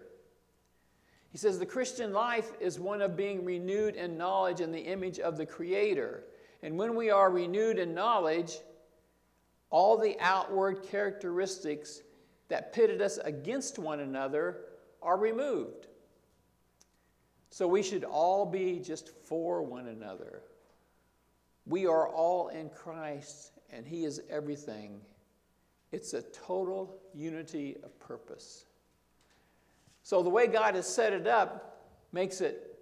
He 1.30 1.38
says 1.38 1.58
the 1.58 1.66
Christian 1.66 2.12
life 2.12 2.52
is 2.60 2.78
one 2.78 3.02
of 3.02 3.16
being 3.16 3.44
renewed 3.44 3.96
in 3.96 4.16
knowledge 4.16 4.60
in 4.60 4.70
the 4.70 4.80
image 4.80 5.18
of 5.18 5.36
the 5.36 5.46
Creator. 5.46 6.24
And 6.62 6.78
when 6.78 6.94
we 6.94 7.10
are 7.10 7.30
renewed 7.30 7.78
in 7.78 7.92
knowledge, 7.92 8.58
all 9.70 9.98
the 9.98 10.16
outward 10.20 10.84
characteristics 10.84 12.02
that 12.48 12.72
pitted 12.72 13.02
us 13.02 13.18
against 13.18 13.78
one 13.78 14.00
another 14.00 14.60
are 15.02 15.18
removed. 15.18 15.88
So 17.50 17.66
we 17.66 17.82
should 17.82 18.04
all 18.04 18.46
be 18.46 18.78
just 18.78 19.10
for 19.24 19.62
one 19.62 19.88
another. 19.88 20.42
We 21.66 21.86
are 21.86 22.08
all 22.08 22.48
in 22.48 22.68
Christ, 22.70 23.52
and 23.70 23.86
He 23.86 24.04
is 24.04 24.20
everything. 24.28 25.00
It's 25.92 26.12
a 26.12 26.22
total 26.22 26.98
unity 27.14 27.76
of 27.82 27.98
purpose. 28.00 28.66
So, 30.02 30.22
the 30.22 30.30
way 30.30 30.46
God 30.46 30.74
has 30.74 30.86
set 30.86 31.12
it 31.12 31.26
up 31.26 31.86
makes 32.12 32.40
it 32.40 32.78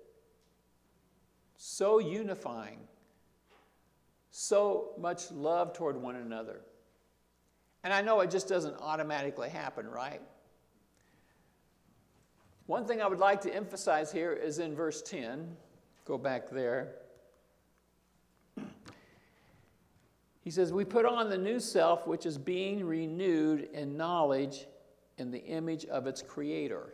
so 1.56 2.00
unifying, 2.00 2.80
so 4.30 4.94
much 4.98 5.30
love 5.30 5.72
toward 5.72 5.96
one 5.96 6.16
another. 6.16 6.62
And 7.84 7.92
I 7.92 8.02
know 8.02 8.20
it 8.20 8.30
just 8.30 8.48
doesn't 8.48 8.76
automatically 8.80 9.48
happen, 9.48 9.86
right? 9.86 10.20
One 12.66 12.86
thing 12.86 13.02
I 13.02 13.06
would 13.06 13.18
like 13.18 13.40
to 13.42 13.54
emphasize 13.54 14.10
here 14.10 14.32
is 14.32 14.58
in 14.58 14.74
verse 14.74 15.02
10. 15.02 15.56
Go 16.04 16.16
back 16.16 16.50
there. 16.50 16.94
He 20.42 20.50
says, 20.50 20.72
We 20.72 20.84
put 20.84 21.06
on 21.06 21.30
the 21.30 21.38
new 21.38 21.60
self, 21.60 22.06
which 22.06 22.26
is 22.26 22.36
being 22.36 22.84
renewed 22.84 23.68
in 23.72 23.96
knowledge 23.96 24.66
in 25.18 25.30
the 25.30 25.42
image 25.44 25.84
of 25.86 26.06
its 26.06 26.20
creator. 26.20 26.92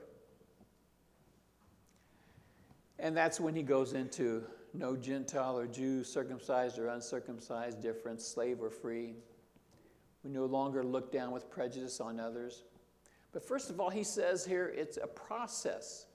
And 2.98 3.16
that's 3.16 3.40
when 3.40 3.54
he 3.54 3.62
goes 3.62 3.94
into 3.94 4.44
no 4.74 4.96
Gentile 4.96 5.58
or 5.58 5.66
Jew, 5.66 6.04
circumcised 6.04 6.78
or 6.78 6.88
uncircumcised 6.88 7.80
difference, 7.80 8.26
slave 8.26 8.60
or 8.60 8.70
free. 8.70 9.14
We 10.24 10.30
no 10.30 10.44
longer 10.44 10.84
look 10.84 11.10
down 11.10 11.30
with 11.30 11.48
prejudice 11.48 12.00
on 12.00 12.20
others. 12.20 12.64
But 13.32 13.46
first 13.46 13.70
of 13.70 13.80
all, 13.80 13.88
he 13.88 14.04
says 14.04 14.44
here 14.44 14.74
it's 14.76 14.98
a 14.98 15.06
process. 15.06 16.06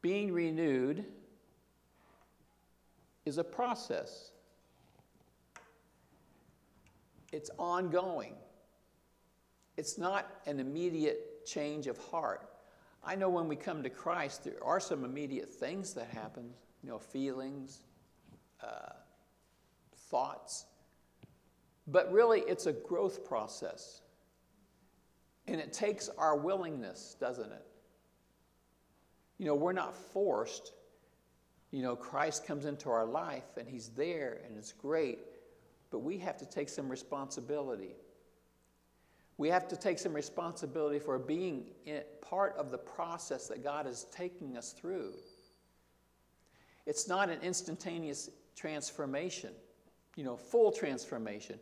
Being 0.00 0.32
renewed 0.32 1.04
is 3.28 3.38
a 3.38 3.44
process, 3.44 4.32
it's 7.30 7.50
ongoing. 7.58 8.34
It's 9.76 9.96
not 9.96 10.40
an 10.46 10.58
immediate 10.58 11.46
change 11.46 11.86
of 11.86 11.98
heart. 11.98 12.48
I 13.04 13.14
know 13.14 13.28
when 13.28 13.46
we 13.46 13.54
come 13.54 13.82
to 13.84 13.90
Christ, 13.90 14.42
there 14.42 14.62
are 14.64 14.80
some 14.80 15.04
immediate 15.04 15.52
things 15.52 15.94
that 15.94 16.08
happen, 16.08 16.50
you 16.82 16.88
know, 16.88 16.98
feelings, 16.98 17.84
uh, 18.60 18.92
thoughts. 20.10 20.66
But 21.86 22.10
really, 22.10 22.40
it's 22.40 22.66
a 22.66 22.72
growth 22.72 23.24
process. 23.24 24.02
And 25.46 25.60
it 25.60 25.72
takes 25.72 26.08
our 26.18 26.36
willingness, 26.36 27.16
doesn't 27.20 27.52
it? 27.52 27.66
You 29.38 29.46
know, 29.46 29.54
we're 29.54 29.72
not 29.72 29.94
forced 29.94 30.72
you 31.70 31.82
know, 31.82 31.94
Christ 31.96 32.46
comes 32.46 32.64
into 32.64 32.88
our 32.90 33.04
life 33.04 33.56
and 33.56 33.68
He's 33.68 33.88
there 33.90 34.40
and 34.46 34.56
it's 34.56 34.72
great, 34.72 35.18
but 35.90 36.00
we 36.00 36.18
have 36.18 36.36
to 36.38 36.46
take 36.46 36.68
some 36.68 36.88
responsibility. 36.88 37.94
We 39.36 39.48
have 39.50 39.68
to 39.68 39.76
take 39.76 39.98
some 39.98 40.12
responsibility 40.12 40.98
for 40.98 41.18
being 41.18 41.66
part 42.20 42.56
of 42.56 42.70
the 42.70 42.78
process 42.78 43.46
that 43.48 43.62
God 43.62 43.86
is 43.86 44.06
taking 44.12 44.56
us 44.56 44.72
through. 44.72 45.14
It's 46.86 47.06
not 47.06 47.28
an 47.28 47.40
instantaneous 47.42 48.30
transformation, 48.56 49.52
you 50.16 50.24
know, 50.24 50.36
full 50.36 50.72
transformation. 50.72 51.58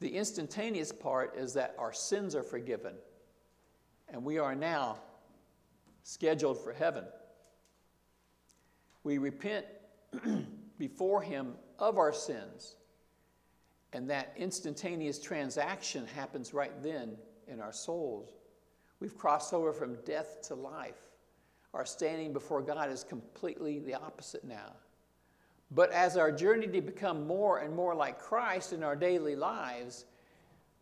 The 0.00 0.08
instantaneous 0.08 0.92
part 0.92 1.36
is 1.36 1.52
that 1.54 1.74
our 1.78 1.92
sins 1.92 2.34
are 2.34 2.42
forgiven, 2.42 2.94
and 4.08 4.24
we 4.24 4.38
are 4.38 4.54
now 4.54 4.98
scheduled 6.04 6.62
for 6.62 6.72
heaven. 6.72 7.04
We 9.06 9.18
repent 9.18 9.66
before 10.80 11.22
Him 11.22 11.54
of 11.78 11.96
our 11.96 12.12
sins, 12.12 12.74
and 13.92 14.10
that 14.10 14.34
instantaneous 14.36 15.20
transaction 15.20 16.04
happens 16.08 16.52
right 16.52 16.72
then 16.82 17.16
in 17.46 17.60
our 17.60 17.72
souls. 17.72 18.30
We've 18.98 19.16
crossed 19.16 19.54
over 19.54 19.72
from 19.72 19.94
death 20.04 20.42
to 20.48 20.56
life. 20.56 20.98
Our 21.72 21.86
standing 21.86 22.32
before 22.32 22.60
God 22.60 22.90
is 22.90 23.04
completely 23.04 23.78
the 23.78 23.94
opposite 23.94 24.42
now. 24.42 24.72
But 25.70 25.92
as 25.92 26.16
our 26.16 26.32
journey 26.32 26.66
to 26.66 26.80
become 26.80 27.28
more 27.28 27.58
and 27.58 27.76
more 27.76 27.94
like 27.94 28.18
Christ 28.18 28.72
in 28.72 28.82
our 28.82 28.96
daily 28.96 29.36
lives, 29.36 30.06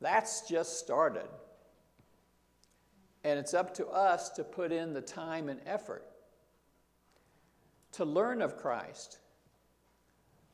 that's 0.00 0.49
just 0.49 0.78
started. 0.78 1.28
And 3.23 3.38
it's 3.38 3.52
up 3.52 3.75
to 3.75 3.87
us 3.88 4.31
to 4.31 4.45
put 4.45 4.73
in 4.73 4.95
the 4.95 5.02
time 5.02 5.50
and 5.50 5.61
effort 5.66 6.07
to 7.95 8.05
learn 8.05 8.43
of 8.43 8.57
Christ, 8.57 9.19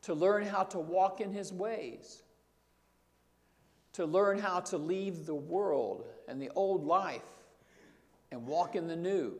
to 0.02 0.14
learn 0.14 0.46
how 0.46 0.64
to 0.64 0.78
walk 0.78 1.20
in 1.20 1.32
his 1.32 1.52
ways, 1.52 2.22
to 3.94 4.06
learn 4.06 4.38
how 4.38 4.60
to 4.60 4.78
leave 4.78 5.26
the 5.26 5.34
world 5.34 6.04
and 6.28 6.40
the 6.40 6.50
old 6.54 6.84
life 6.84 7.22
and 8.30 8.46
walk 8.46 8.76
in 8.76 8.86
the 8.86 8.96
new. 8.96 9.34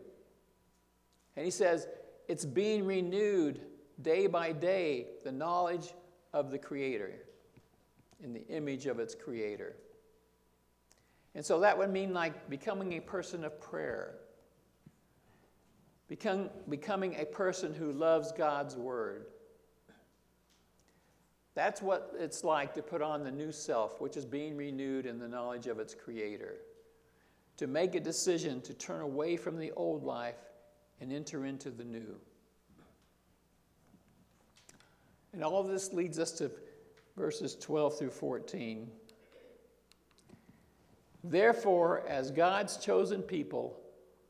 And 1.37 1.45
he 1.45 1.50
says, 1.50 1.87
it's 2.28 2.45
being 2.45 2.85
renewed 2.85 3.61
day 4.02 4.26
by 4.26 4.52
day, 4.52 5.07
the 5.25 5.33
knowledge 5.33 5.95
of 6.33 6.50
the 6.50 6.59
Creator 6.59 7.12
in 8.23 8.33
the 8.33 8.47
image 8.49 8.87
of 8.87 8.99
its 8.99 9.14
Creator. 9.14 9.76
And 11.35 11.45
so 11.45 11.61
that 11.61 11.76
would 11.78 11.90
mean 11.90 12.12
like 12.12 12.49
becoming 12.50 12.95
a 12.95 13.00
person 13.00 13.45
of 13.45 13.61
prayer, 13.61 14.16
become, 16.11 16.50
becoming 16.69 17.14
a 17.19 17.25
person 17.25 17.73
who 17.73 17.93
loves 17.93 18.33
God's 18.33 18.76
Word. 18.76 19.26
That's 21.55 21.81
what 21.81 22.12
it's 22.19 22.43
like 22.43 22.75
to 22.75 22.83
put 22.83 23.00
on 23.00 23.23
the 23.23 23.31
new 23.31 23.52
self, 23.52 24.00
which 24.00 24.17
is 24.17 24.26
being 24.26 24.57
renewed 24.57 25.07
in 25.07 25.19
the 25.21 25.29
knowledge 25.29 25.69
of 25.69 25.79
its 25.79 25.95
Creator. 25.95 26.57
To 27.59 27.67
make 27.69 27.95
a 27.95 28.00
decision 28.00 28.61
to 28.62 28.75
turn 28.75 29.02
away 29.02 29.37
from 29.37 29.57
the 29.57 29.71
old 29.73 30.02
life 30.02 30.38
and 31.00 31.12
enter 31.12 31.47
into 31.47 31.71
the 31.71 31.85
new. 31.85 32.17
And 35.33 35.45
all 35.45 35.61
of 35.61 35.69
this 35.69 35.93
leads 35.93 36.19
us 36.19 36.33
to 36.33 36.50
verses 37.17 37.55
12 37.55 37.99
through 37.99 38.11
14. 38.11 38.90
Therefore, 41.23 42.05
as 42.09 42.33
God's 42.33 42.79
chosen 42.79 43.23
people, 43.23 43.79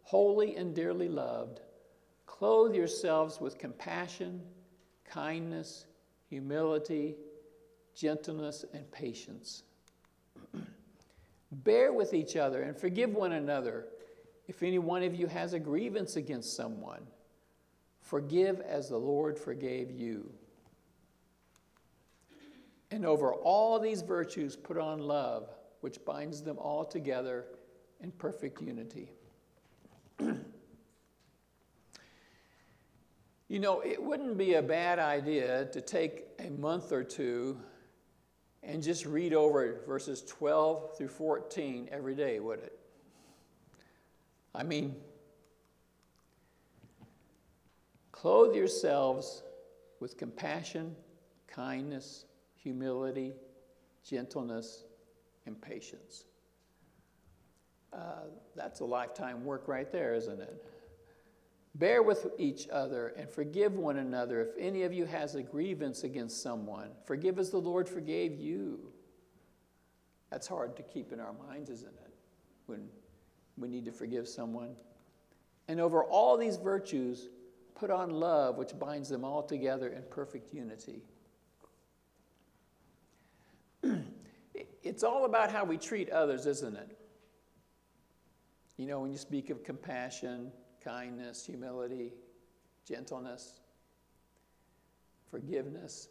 holy 0.02 0.56
and 0.56 0.74
dearly 0.74 1.08
loved, 1.08 1.60
clothe 2.40 2.74
yourselves 2.74 3.38
with 3.38 3.58
compassion, 3.58 4.40
kindness, 5.04 5.84
humility, 6.30 7.14
gentleness, 7.94 8.64
and 8.72 8.90
patience. 8.90 9.64
Bear 11.52 11.92
with 11.92 12.14
each 12.14 12.36
other 12.36 12.62
and 12.62 12.74
forgive 12.74 13.12
one 13.12 13.32
another 13.32 13.88
if 14.48 14.62
any 14.62 14.78
one 14.78 15.02
of 15.02 15.14
you 15.14 15.26
has 15.26 15.52
a 15.52 15.58
grievance 15.58 16.16
against 16.16 16.56
someone. 16.56 17.06
Forgive 18.00 18.60
as 18.60 18.88
the 18.88 18.96
Lord 18.96 19.38
forgave 19.38 19.90
you. 19.90 20.32
And 22.90 23.04
over 23.04 23.34
all 23.34 23.78
these 23.78 24.00
virtues, 24.00 24.56
put 24.56 24.78
on 24.78 25.00
love, 25.00 25.50
which 25.82 26.02
binds 26.06 26.40
them 26.40 26.56
all 26.56 26.86
together 26.86 27.44
in 28.00 28.12
perfect 28.12 28.62
unity. 28.62 29.10
you 33.50 33.58
know, 33.58 33.80
it 33.80 34.00
wouldn't 34.00 34.38
be 34.38 34.54
a 34.54 34.62
bad 34.62 35.00
idea 35.00 35.64
to 35.72 35.80
take 35.80 36.24
a 36.38 36.48
month 36.50 36.92
or 36.92 37.02
two 37.02 37.58
and 38.62 38.80
just 38.80 39.04
read 39.04 39.34
over 39.34 39.80
verses 39.88 40.22
12 40.22 40.96
through 40.96 41.08
14 41.08 41.88
every 41.90 42.14
day, 42.14 42.38
would 42.38 42.60
it? 42.60 42.78
I 44.54 44.62
mean, 44.62 44.94
clothe 48.12 48.54
yourselves 48.54 49.42
with 49.98 50.16
compassion, 50.16 50.94
kindness, 51.48 52.26
humility, 52.54 53.32
gentleness, 54.08 54.84
and 55.46 55.60
patience. 55.60 56.26
Uh, 57.92 58.26
that's 58.54 58.78
a 58.78 58.84
lifetime 58.84 59.44
work 59.44 59.66
right 59.66 59.90
there, 59.90 60.14
isn't 60.14 60.40
it? 60.40 60.64
Bear 61.76 62.02
with 62.02 62.26
each 62.36 62.68
other 62.68 63.08
and 63.16 63.28
forgive 63.28 63.74
one 63.74 63.98
another 63.98 64.40
if 64.40 64.50
any 64.58 64.82
of 64.82 64.92
you 64.92 65.04
has 65.06 65.34
a 65.34 65.42
grievance 65.42 66.02
against 66.02 66.42
someone. 66.42 66.90
Forgive 67.04 67.38
as 67.38 67.50
the 67.50 67.58
Lord 67.58 67.88
forgave 67.88 68.38
you. 68.38 68.92
That's 70.30 70.46
hard 70.46 70.76
to 70.76 70.82
keep 70.82 71.12
in 71.12 71.20
our 71.20 71.32
minds, 71.32 71.70
isn't 71.70 71.94
it? 72.04 72.14
When 72.66 72.88
we 73.56 73.68
need 73.68 73.84
to 73.84 73.92
forgive 73.92 74.28
someone. 74.28 74.74
And 75.68 75.80
over 75.80 76.02
all 76.02 76.36
these 76.36 76.56
virtues, 76.56 77.28
put 77.74 77.90
on 77.90 78.10
love, 78.10 78.56
which 78.56 78.76
binds 78.78 79.08
them 79.08 79.24
all 79.24 79.42
together 79.42 79.88
in 79.88 80.02
perfect 80.10 80.52
unity. 80.52 81.02
it's 84.82 85.04
all 85.04 85.24
about 85.24 85.50
how 85.50 85.64
we 85.64 85.78
treat 85.78 86.10
others, 86.10 86.46
isn't 86.46 86.76
it? 86.76 86.96
You 88.76 88.86
know, 88.86 89.00
when 89.00 89.12
you 89.12 89.18
speak 89.18 89.50
of 89.50 89.62
compassion, 89.62 90.50
kindness, 90.84 91.44
humility, 91.46 92.12
gentleness, 92.86 93.60
forgiveness, 95.30 96.08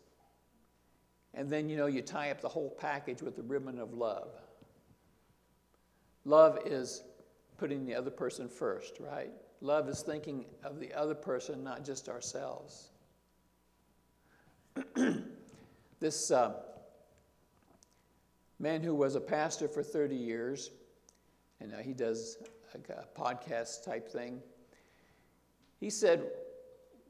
and 1.34 1.50
then, 1.50 1.70
you 1.70 1.78
know, 1.78 1.86
you 1.86 2.02
tie 2.02 2.32
up 2.32 2.42
the 2.42 2.50
whole 2.50 2.70
package 2.70 3.22
with 3.22 3.36
the 3.36 3.44
ribbon 3.44 3.80
of 3.80 3.94
love. 3.94 4.32
Love 6.26 6.60
is 6.66 7.04
putting 7.58 7.86
the 7.86 7.94
other 7.94 8.10
person 8.10 8.50
first, 8.50 8.98
right? 9.00 9.32
Love 9.62 9.90
is 9.90 10.02
thinking 10.02 10.46
of 10.64 10.80
the 10.80 10.94
other 10.94 11.14
person, 11.14 11.64
not 11.64 11.84
just 11.84 12.10
ourselves. 12.10 12.90
this 16.00 16.32
uh, 16.32 16.54
man 18.60 18.82
who 18.82 18.96
was 18.96 19.16
a 19.16 19.22
pastor 19.22 19.68
for 19.68 19.84
30 19.84 20.16
years, 20.16 20.72
and 21.60 21.74
he 21.84 21.94
does 21.94 22.38
a, 22.74 22.94
a 22.94 23.06
podcast 23.20 23.84
type 23.84 24.10
thing. 24.10 24.42
He 25.80 25.90
said 25.90 26.24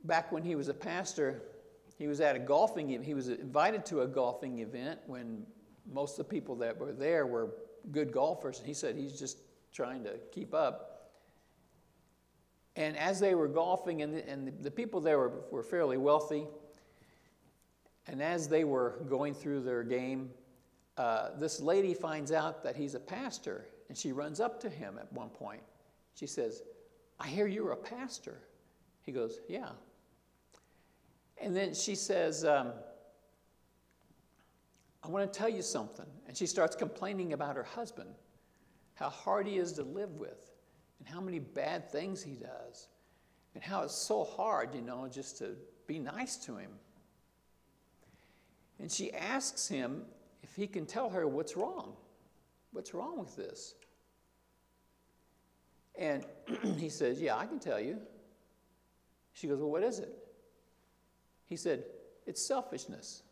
back 0.04 0.32
when 0.32 0.44
he 0.44 0.56
was 0.56 0.68
a 0.68 0.74
pastor, 0.74 1.42
he 1.98 2.08
was 2.08 2.22
at 2.22 2.36
a 2.36 2.40
golfing 2.40 3.04
he 3.04 3.14
was 3.14 3.28
invited 3.28 3.86
to 3.88 4.02
a 4.02 4.08
golfing 4.08 4.60
event 4.60 5.00
when 5.08 5.46
most 5.92 6.20
of 6.20 6.28
the 6.28 6.32
people 6.32 6.56
that 6.56 6.78
were 6.78 6.94
there 6.94 7.26
were 7.26 7.50
good 7.92 8.12
golfers. 8.12 8.60
and 8.60 8.68
He 8.68 8.74
said 8.74 8.96
he's 8.96 9.18
just 9.20 9.40
trying 9.74 10.04
to 10.04 10.18
keep 10.32 10.54
up. 10.54 11.12
And 12.76 12.98
as 12.98 13.20
they 13.20 13.36
were 13.36 13.48
golfing, 13.48 14.02
and 14.02 14.14
the, 14.14 14.30
and 14.30 14.54
the, 14.62 14.72
people 14.72 15.02
there 15.02 15.18
were, 15.18 15.42
were 15.52 15.64
fairly 15.64 15.98
wealthy, 15.98 16.46
and 18.08 18.22
as 18.22 18.48
they 18.48 18.64
were 18.64 19.04
going 19.10 19.34
through 19.34 19.62
their 19.62 19.84
game, 19.84 20.30
uh, 20.98 21.30
this 21.38 21.60
lady 21.60 21.94
finds 21.94 22.32
out 22.32 22.64
that 22.64 22.76
he's 22.76 22.96
a 22.96 23.00
pastor, 23.00 23.66
and 23.90 23.98
she 23.98 24.12
runs 24.12 24.40
up 24.40 24.60
to 24.62 24.70
him 24.70 24.98
at 24.98 25.12
one 25.12 25.30
point. 25.30 25.62
She 26.16 26.28
says, 26.28 26.62
I 27.20 27.28
hear 27.28 27.48
you're 27.48 27.72
a 27.72 27.78
pastor. 27.78 28.40
He 29.04 29.12
goes, 29.12 29.40
Yeah. 29.48 29.70
And 31.42 31.56
then 31.56 31.74
she 31.74 31.96
says, 31.96 32.44
um, 32.44 32.74
I 35.04 35.08
want 35.08 35.32
to 35.32 35.40
tell 35.40 35.48
you 35.48 35.62
something. 35.62 36.06
And 36.28 36.36
she 36.36 36.46
starts 36.46 36.76
complaining 36.76 37.34
about 37.34 37.56
her 37.56 37.64
husband 37.64 38.10
how 39.00 39.10
hard 39.10 39.48
he 39.48 39.58
is 39.58 39.72
to 39.72 39.84
live 39.84 40.18
with, 40.18 40.52
and 41.00 41.08
how 41.08 41.22
many 41.22 41.40
bad 41.40 41.90
things 41.90 42.22
he 42.22 42.34
does, 42.34 42.90
and 43.56 43.64
how 43.64 43.84
it's 43.84 43.96
so 43.96 44.26
hard, 44.26 44.76
you 44.76 44.82
know, 44.82 45.08
just 45.10 45.38
to 45.38 45.56
be 45.88 45.98
nice 45.98 46.36
to 46.36 46.58
him. 46.58 46.72
And 48.78 48.92
she 48.92 49.14
asks 49.14 49.70
him 49.70 50.04
if 50.44 50.54
he 50.54 50.68
can 50.68 50.86
tell 50.86 51.10
her 51.10 51.26
what's 51.28 51.56
wrong. 51.56 51.94
What's 52.74 52.94
wrong 52.94 53.18
with 53.18 53.38
this? 53.38 53.76
And 55.98 56.26
he 56.78 56.90
says, 56.90 57.22
Yeah, 57.22 57.38
I 57.38 57.46
can 57.46 57.60
tell 57.60 57.80
you. 57.80 58.00
She 59.40 59.48
goes, 59.48 59.60
Well, 59.60 59.70
what 59.70 59.84
is 59.84 60.00
it? 60.00 60.14
He 61.46 61.56
said, 61.56 61.84
It's 62.28 62.46
selfishness. 62.46 63.24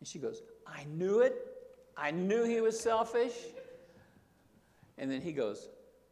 And 0.00 0.08
she 0.08 0.18
goes, 0.18 0.42
I 0.66 0.84
knew 0.96 1.20
it. 1.20 1.36
I 1.96 2.10
knew 2.10 2.44
he 2.44 2.60
was 2.60 2.78
selfish. 2.78 3.34
And 4.98 5.08
then 5.08 5.20
he 5.20 5.32
goes, 5.32 5.68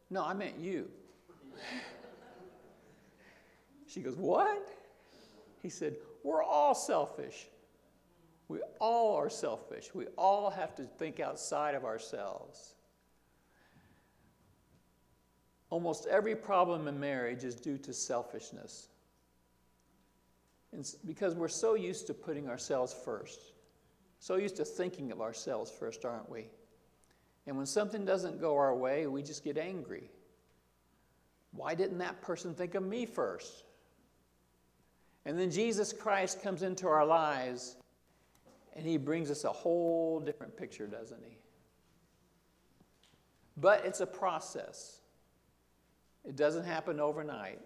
No, 0.09 0.23
I 0.23 0.33
meant 0.33 0.57
you. 0.59 0.89
she 3.85 3.99
goes, 3.99 4.15
What? 4.15 4.65
He 5.61 5.67
said, 5.67 5.97
We're 6.23 6.43
all 6.43 6.73
selfish. 6.73 7.47
We 8.47 8.59
all 8.79 9.17
are 9.17 9.29
selfish. 9.29 9.93
We 9.93 10.05
all 10.17 10.51
have 10.51 10.73
to 10.75 10.83
think 10.83 11.19
outside 11.19 11.75
of 11.75 11.83
ourselves. 11.83 12.74
Almost 15.75 16.05
every 16.05 16.37
problem 16.37 16.87
in 16.87 16.97
marriage 17.01 17.43
is 17.43 17.53
due 17.53 17.77
to 17.79 17.91
selfishness. 17.91 18.87
It's 20.71 20.95
because 20.95 21.35
we're 21.35 21.49
so 21.49 21.73
used 21.73 22.07
to 22.07 22.13
putting 22.13 22.47
ourselves 22.47 22.95
first, 23.03 23.51
so 24.21 24.37
used 24.37 24.55
to 24.55 24.63
thinking 24.63 25.11
of 25.11 25.19
ourselves 25.19 25.69
first, 25.69 26.05
aren't 26.05 26.29
we? 26.29 26.45
And 27.45 27.57
when 27.57 27.65
something 27.65 28.05
doesn't 28.05 28.39
go 28.39 28.55
our 28.55 28.73
way, 28.73 29.05
we 29.07 29.21
just 29.21 29.43
get 29.43 29.57
angry. 29.57 30.09
Why 31.51 31.75
didn't 31.75 31.97
that 31.97 32.21
person 32.21 32.53
think 32.53 32.75
of 32.75 32.83
me 32.83 33.05
first? 33.05 33.65
And 35.25 35.37
then 35.37 35.51
Jesus 35.51 35.91
Christ 35.91 36.41
comes 36.41 36.63
into 36.63 36.87
our 36.87 37.05
lives 37.05 37.75
and 38.77 38.85
he 38.85 38.95
brings 38.95 39.29
us 39.29 39.43
a 39.43 39.51
whole 39.51 40.21
different 40.21 40.55
picture, 40.55 40.87
doesn't 40.87 41.21
he? 41.27 41.37
But 43.57 43.83
it's 43.83 43.99
a 43.99 44.07
process. 44.07 45.01
It 46.27 46.35
doesn't 46.35 46.65
happen 46.65 46.99
overnight. 46.99 47.59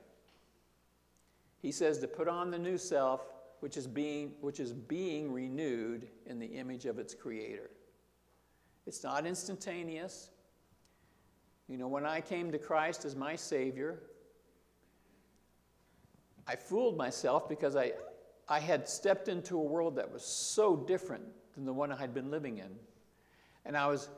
He 1.62 1.72
says 1.72 2.00
to 2.00 2.08
put 2.08 2.28
on 2.28 2.52
the 2.52 2.60
new 2.60 2.78
self, 2.78 3.22
which 3.60 3.78
is 3.78 3.88
being, 3.88 4.34
which 4.42 4.60
is 4.60 4.74
being 4.74 5.32
renewed 5.32 6.08
in 6.26 6.40
the 6.40 6.46
image 6.46 6.86
of 6.86 7.00
its 7.00 7.14
creator. 7.14 7.70
It's 8.88 9.04
not 9.04 9.26
instantaneous. 9.26 10.30
You 11.68 11.78
know, 11.78 11.88
when 11.88 12.06
I 12.06 12.22
came 12.22 12.52
to 12.52 12.58
Christ 12.58 13.06
as 13.06 13.16
my 13.16 13.36
Savior, 13.36 14.02
I 16.48 16.56
fooled 16.56 16.98
myself 16.98 17.48
because 17.48 17.76
I, 17.76 17.92
I 18.48 18.60
had 18.60 18.90
stepped 18.90 19.28
into 19.28 19.58
a 19.58 19.62
world 19.62 19.96
that 19.98 20.12
was 20.12 20.26
so 20.26 20.76
different 20.76 21.24
than 21.54 21.66
the 21.66 21.74
one 21.74 21.92
I 21.92 21.98
had 21.98 22.14
been 22.14 22.32
living 22.32 22.58
in. 22.58 22.72
And 23.66 23.78
I 23.78 23.86
was 23.88 24.10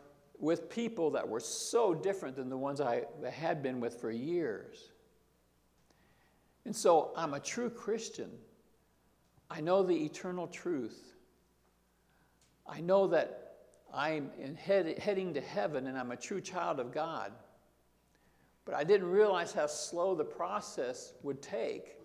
with 0.41 0.69
people 0.69 1.11
that 1.11 1.27
were 1.27 1.39
so 1.39 1.93
different 1.93 2.35
than 2.35 2.49
the 2.49 2.57
ones 2.57 2.81
I 2.81 3.03
had 3.31 3.63
been 3.63 3.79
with 3.79 4.01
for 4.01 4.11
years. 4.11 4.89
And 6.65 6.75
so 6.75 7.11
I'm 7.15 7.33
a 7.33 7.39
true 7.39 7.69
Christian. 7.69 8.29
I 9.49 9.61
know 9.61 9.83
the 9.83 9.95
eternal 9.95 10.47
truth. 10.47 11.13
I 12.67 12.81
know 12.81 13.07
that 13.07 13.55
I'm 13.93 14.31
head, 14.57 14.99
heading 14.99 15.33
to 15.35 15.41
heaven 15.41 15.87
and 15.87 15.97
I'm 15.97 16.11
a 16.11 16.17
true 16.17 16.41
child 16.41 16.79
of 16.79 16.91
God. 16.91 17.31
But 18.65 18.75
I 18.75 18.83
didn't 18.83 19.07
realize 19.07 19.53
how 19.53 19.67
slow 19.67 20.15
the 20.15 20.23
process 20.25 21.13
would 21.23 21.41
take 21.41 22.01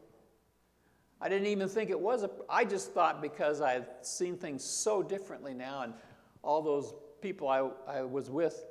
I 1.21 1.29
didn't 1.29 1.47
even 1.47 1.69
think 1.69 1.91
it 1.91 1.99
was 1.99 2.23
a, 2.25 2.31
I 2.49 2.65
just 2.65 2.93
thought 2.93 3.23
because 3.23 3.61
I've 3.61 3.87
seen 4.03 4.37
things 4.37 4.63
so 4.63 5.03
differently 5.03 5.55
now 5.55 5.83
and 5.83 5.95
all 6.43 6.63
those 6.63 6.95
people 7.21 7.49
I, 7.49 7.69
I 7.87 8.03
was 8.03 8.31
with, 8.31 8.65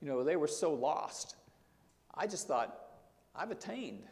you 0.00 0.08
know, 0.08 0.24
they 0.24 0.36
were 0.36 0.48
so 0.48 0.72
lost. 0.72 1.36
I 2.14 2.26
just 2.26 2.46
thought, 2.46 2.76
I've 3.34 3.50
attained. 3.50 4.04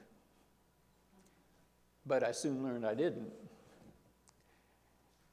But 2.07 2.23
I 2.23 2.33
soon 2.33 2.63
learned 2.63 2.87
I 2.87 2.95
didn't. 2.95 3.33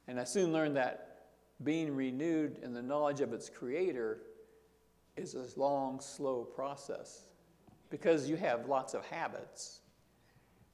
And 0.07 0.19
I 0.19 0.23
soon 0.23 0.51
learned 0.51 0.75
that 0.75 1.27
being 1.63 1.95
renewed 1.95 2.57
in 2.61 2.73
the 2.73 2.81
knowledge 2.81 3.21
of 3.21 3.33
its 3.33 3.49
creator 3.49 4.19
is 5.15 5.35
a 5.35 5.59
long, 5.59 5.99
slow 6.01 6.43
process 6.43 7.25
because 7.89 8.29
you 8.29 8.35
have 8.35 8.67
lots 8.67 8.93
of 8.93 9.05
habits 9.05 9.79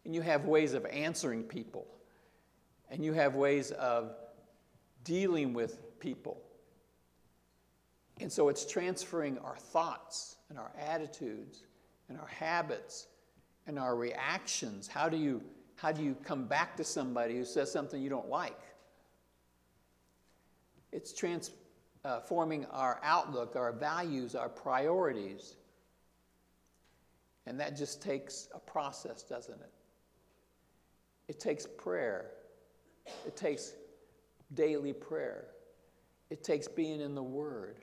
and 0.06 0.16
you 0.16 0.22
have 0.22 0.46
ways 0.46 0.74
of 0.74 0.86
answering 0.88 1.44
people, 1.44 1.86
and 2.90 3.06
you 3.06 3.14
have 3.14 3.36
ways 3.36 3.70
of 3.72 4.16
dealing 5.04 5.54
with 5.54 6.00
people. 6.00 6.42
And 8.20 8.32
so 8.32 8.50
it's 8.50 8.66
transferring 8.66 9.38
our 9.40 9.56
thoughts 9.56 10.38
and 10.50 10.60
our 10.60 10.72
attitudes 10.80 11.64
and 12.10 12.20
our 12.20 12.28
habits 12.28 13.08
and 13.68 13.80
our 13.80 13.96
reactions. 13.96 14.88
How 14.88 15.10
do 15.10 15.18
you, 15.18 15.42
how 15.76 15.92
do 15.92 16.04
you 16.04 16.16
come 16.24 16.46
back 16.46 16.76
to 16.78 16.84
somebody 16.84 17.36
who 17.36 17.46
says 17.46 17.72
something 17.72 18.02
you 18.02 18.10
don't 18.10 18.30
like? 18.30 18.60
It's 20.92 21.14
transforming 21.14 22.66
uh, 22.66 22.70
our 22.72 23.00
outlook, 23.02 23.56
our 23.56 23.72
values, 23.72 24.36
our 24.36 24.50
priorities. 24.50 25.56
And 27.46 27.60
that 27.60 27.76
just 27.76 28.02
takes 28.02 28.50
a 28.54 28.60
process, 28.60 29.24
doesn't 29.24 29.60
it? 29.60 29.72
It 31.28 31.40
takes 31.40 31.66
prayer. 31.66 32.32
It 33.26 33.36
takes 33.36 33.74
daily 34.54 34.94
prayer. 34.94 35.46
It 36.30 36.44
takes 36.44 36.68
being 36.68 37.02
in 37.02 37.16
the 37.16 37.24
Word, 37.24 37.78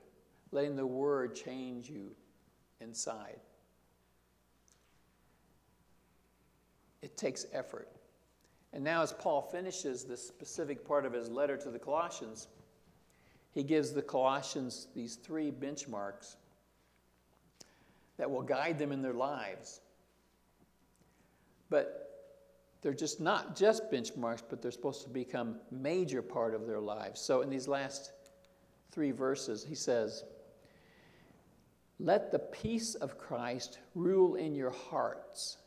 letting 0.50 0.76
the 0.76 0.86
Word 0.86 1.34
change 1.34 1.88
you 1.88 2.10
inside. 2.80 3.40
It 7.02 7.16
takes 7.16 7.46
effort. 7.52 7.88
And 8.72 8.84
now, 8.84 9.02
as 9.02 9.12
Paul 9.12 9.42
finishes 9.42 10.04
this 10.04 10.26
specific 10.26 10.86
part 10.86 11.06
of 11.06 11.12
his 11.12 11.30
letter 11.30 11.56
to 11.56 11.70
the 11.70 11.78
Colossians, 11.78 12.48
he 13.52 13.62
gives 13.62 13.92
the 13.92 14.02
Colossians 14.02 14.88
these 14.94 15.16
three 15.16 15.50
benchmarks 15.50 16.36
that 18.18 18.30
will 18.30 18.42
guide 18.42 18.78
them 18.78 18.92
in 18.92 19.00
their 19.00 19.14
lives. 19.14 19.80
But 21.70 22.08
they're 22.82 22.92
just 22.92 23.20
not 23.20 23.56
just 23.56 23.90
benchmarks, 23.90 24.42
but 24.48 24.60
they're 24.60 24.70
supposed 24.70 25.02
to 25.04 25.08
become 25.08 25.56
major 25.70 26.22
part 26.22 26.54
of 26.54 26.66
their 26.66 26.80
lives. 26.80 27.20
So 27.20 27.42
in 27.42 27.50
these 27.50 27.68
last 27.68 28.12
three 28.90 29.10
verses, 29.10 29.64
he 29.64 29.74
says, 29.74 30.24
Let 32.00 32.30
the 32.30 32.38
peace 32.38 32.94
of 32.94 33.18
Christ 33.18 33.78
rule 33.94 34.36
in 34.36 34.54
your 34.54 34.70
hearts, 34.70 35.58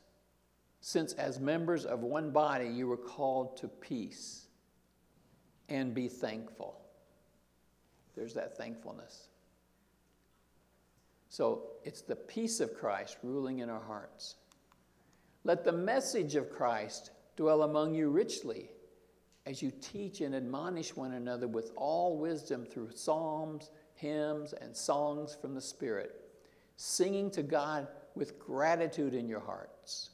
since 0.80 1.14
as 1.14 1.40
members 1.40 1.86
of 1.86 2.02
one 2.02 2.32
body 2.32 2.68
you 2.68 2.88
were 2.88 2.98
called 2.98 3.58
to 3.58 3.68
peace, 3.68 4.48
and 5.68 5.94
be 5.94 6.08
thankful. 6.08 6.80
There's 8.16 8.34
that 8.34 8.58
thankfulness. 8.58 9.28
So 11.30 11.64
it's 11.84 12.02
the 12.02 12.16
peace 12.16 12.60
of 12.60 12.76
Christ 12.76 13.18
ruling 13.24 13.60
in 13.60 13.70
our 13.70 13.80
hearts. 13.80 14.36
Let 15.44 15.64
the 15.64 15.72
message 15.72 16.36
of 16.36 16.50
Christ 16.50 17.12
dwell 17.36 17.64
among 17.64 17.96
you 17.96 18.10
richly 18.10 18.70
as 19.46 19.62
you 19.62 19.72
teach 19.82 20.22
and 20.22 20.36
admonish 20.36 20.96
one 20.96 21.14
another 21.14 21.48
with 21.48 21.72
all 21.76 22.18
wisdom 22.18 22.66
through 22.66 22.92
psalms, 22.92 23.72
hymns, 24.02 24.54
and 24.54 24.76
songs 24.76 25.38
from 25.40 25.54
the 25.54 25.62
Spirit, 25.62 26.16
singing 26.76 27.30
to 27.32 27.44
God 27.44 27.88
with 28.16 28.40
gratitude 28.40 29.14
in 29.14 29.30
your 29.30 29.40
hearts. 29.40 30.10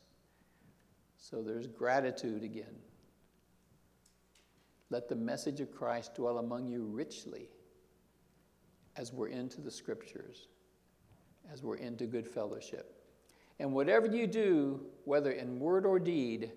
So 1.17 1.41
there's 1.41 1.67
gratitude 1.67 2.43
again. 2.43 2.75
Let 4.89 5.09
the 5.09 5.15
message 5.15 5.61
of 5.61 5.73
Christ 5.73 6.15
dwell 6.15 6.37
among 6.37 6.67
you 6.67 6.83
richly 6.83 7.49
as 8.97 9.13
we're 9.13 9.29
into 9.29 9.61
the 9.61 9.71
scriptures, 9.71 10.47
as 11.51 11.63
we're 11.63 11.77
into 11.77 12.05
good 12.05 12.27
fellowship. 12.27 12.93
And 13.59 13.73
whatever 13.73 14.07
you 14.07 14.27
do, 14.27 14.81
whether 15.05 15.31
in 15.31 15.59
word 15.59 15.85
or 15.85 15.99
deed, 15.99 16.51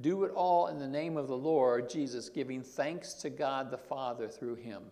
do 0.00 0.24
it 0.24 0.32
all 0.34 0.68
in 0.68 0.78
the 0.78 0.88
name 0.88 1.16
of 1.16 1.28
the 1.28 1.36
Lord 1.36 1.88
Jesus, 1.88 2.28
giving 2.28 2.62
thanks 2.62 3.14
to 3.14 3.30
God 3.30 3.70
the 3.70 3.78
Father 3.78 4.28
through 4.28 4.56
him. 4.56 4.82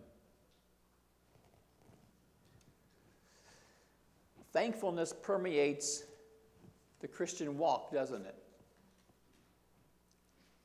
Thankfulness 4.53 5.13
permeates 5.13 6.03
the 6.99 7.07
Christian 7.07 7.57
walk, 7.57 7.91
doesn't 7.91 8.25
it? 8.25 8.35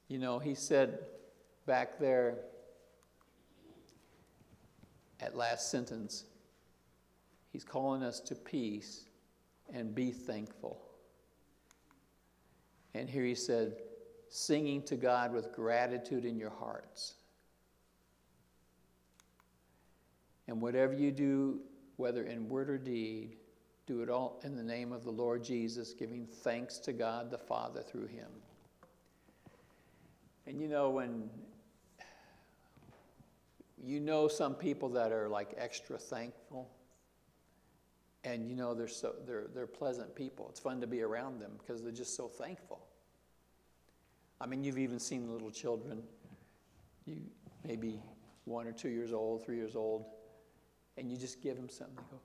You 0.08 0.18
know, 0.18 0.38
he 0.38 0.54
said 0.54 1.00
back 1.66 1.98
there 1.98 2.38
at 5.20 5.36
last 5.36 5.70
sentence, 5.70 6.24
he's 7.52 7.64
calling 7.64 8.02
us 8.02 8.20
to 8.20 8.34
peace 8.34 9.06
and 9.72 9.94
be 9.94 10.10
thankful. 10.10 10.82
And 12.94 13.08
here 13.08 13.24
he 13.24 13.34
said, 13.34 13.76
singing 14.28 14.82
to 14.82 14.96
God 14.96 15.32
with 15.32 15.52
gratitude 15.52 16.24
in 16.24 16.38
your 16.38 16.50
hearts. 16.50 17.14
And 20.48 20.60
whatever 20.60 20.92
you 20.92 21.10
do, 21.10 21.60
whether 21.96 22.24
in 22.24 22.48
word 22.48 22.70
or 22.70 22.78
deed, 22.78 23.36
do 23.86 24.02
it 24.02 24.10
all 24.10 24.40
in 24.42 24.56
the 24.56 24.62
name 24.62 24.92
of 24.92 25.04
the 25.04 25.10
Lord 25.10 25.44
Jesus, 25.44 25.92
giving 25.92 26.26
thanks 26.26 26.78
to 26.78 26.92
God 26.92 27.30
the 27.30 27.38
Father 27.38 27.82
through 27.82 28.06
him. 28.06 28.28
And 30.46 30.60
you 30.60 30.68
know, 30.68 30.90
when 30.90 31.28
you 33.82 34.00
know 34.00 34.28
some 34.28 34.54
people 34.54 34.88
that 34.90 35.12
are 35.12 35.28
like 35.28 35.54
extra 35.56 35.98
thankful, 35.98 36.68
and 38.24 38.48
you 38.50 38.56
know 38.56 38.74
they're 38.74 38.88
so 38.88 39.14
they're 39.26 39.46
they're 39.54 39.66
pleasant 39.66 40.14
people. 40.14 40.46
It's 40.50 40.60
fun 40.60 40.80
to 40.80 40.86
be 40.86 41.02
around 41.02 41.40
them 41.40 41.52
because 41.58 41.82
they're 41.82 41.92
just 41.92 42.16
so 42.16 42.26
thankful. 42.26 42.84
I 44.40 44.46
mean, 44.46 44.64
you've 44.64 44.78
even 44.78 44.98
seen 44.98 45.30
little 45.32 45.50
children. 45.50 46.02
You 47.06 47.18
maybe 47.64 48.00
one 48.44 48.66
or 48.66 48.72
two 48.72 48.88
years 48.88 49.12
old, 49.12 49.44
three 49.44 49.56
years 49.56 49.76
old, 49.76 50.04
and 50.96 51.10
you 51.10 51.16
just 51.16 51.40
give 51.40 51.56
them 51.56 51.68
something. 51.68 51.96
They 51.96 52.02
go, 52.10 52.20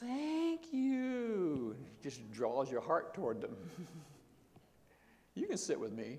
Thank 0.00 0.72
you. 0.72 1.74
Just 2.02 2.30
draws 2.32 2.70
your 2.70 2.80
heart 2.80 3.14
toward 3.14 3.40
them. 3.40 3.56
you 5.34 5.46
can 5.46 5.56
sit 5.56 5.78
with 5.78 5.92
me. 5.92 6.18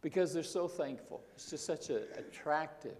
Because 0.00 0.32
they're 0.32 0.42
so 0.42 0.66
thankful. 0.66 1.20
It's 1.34 1.50
just 1.50 1.66
such 1.66 1.90
an 1.90 2.04
attractive 2.16 2.96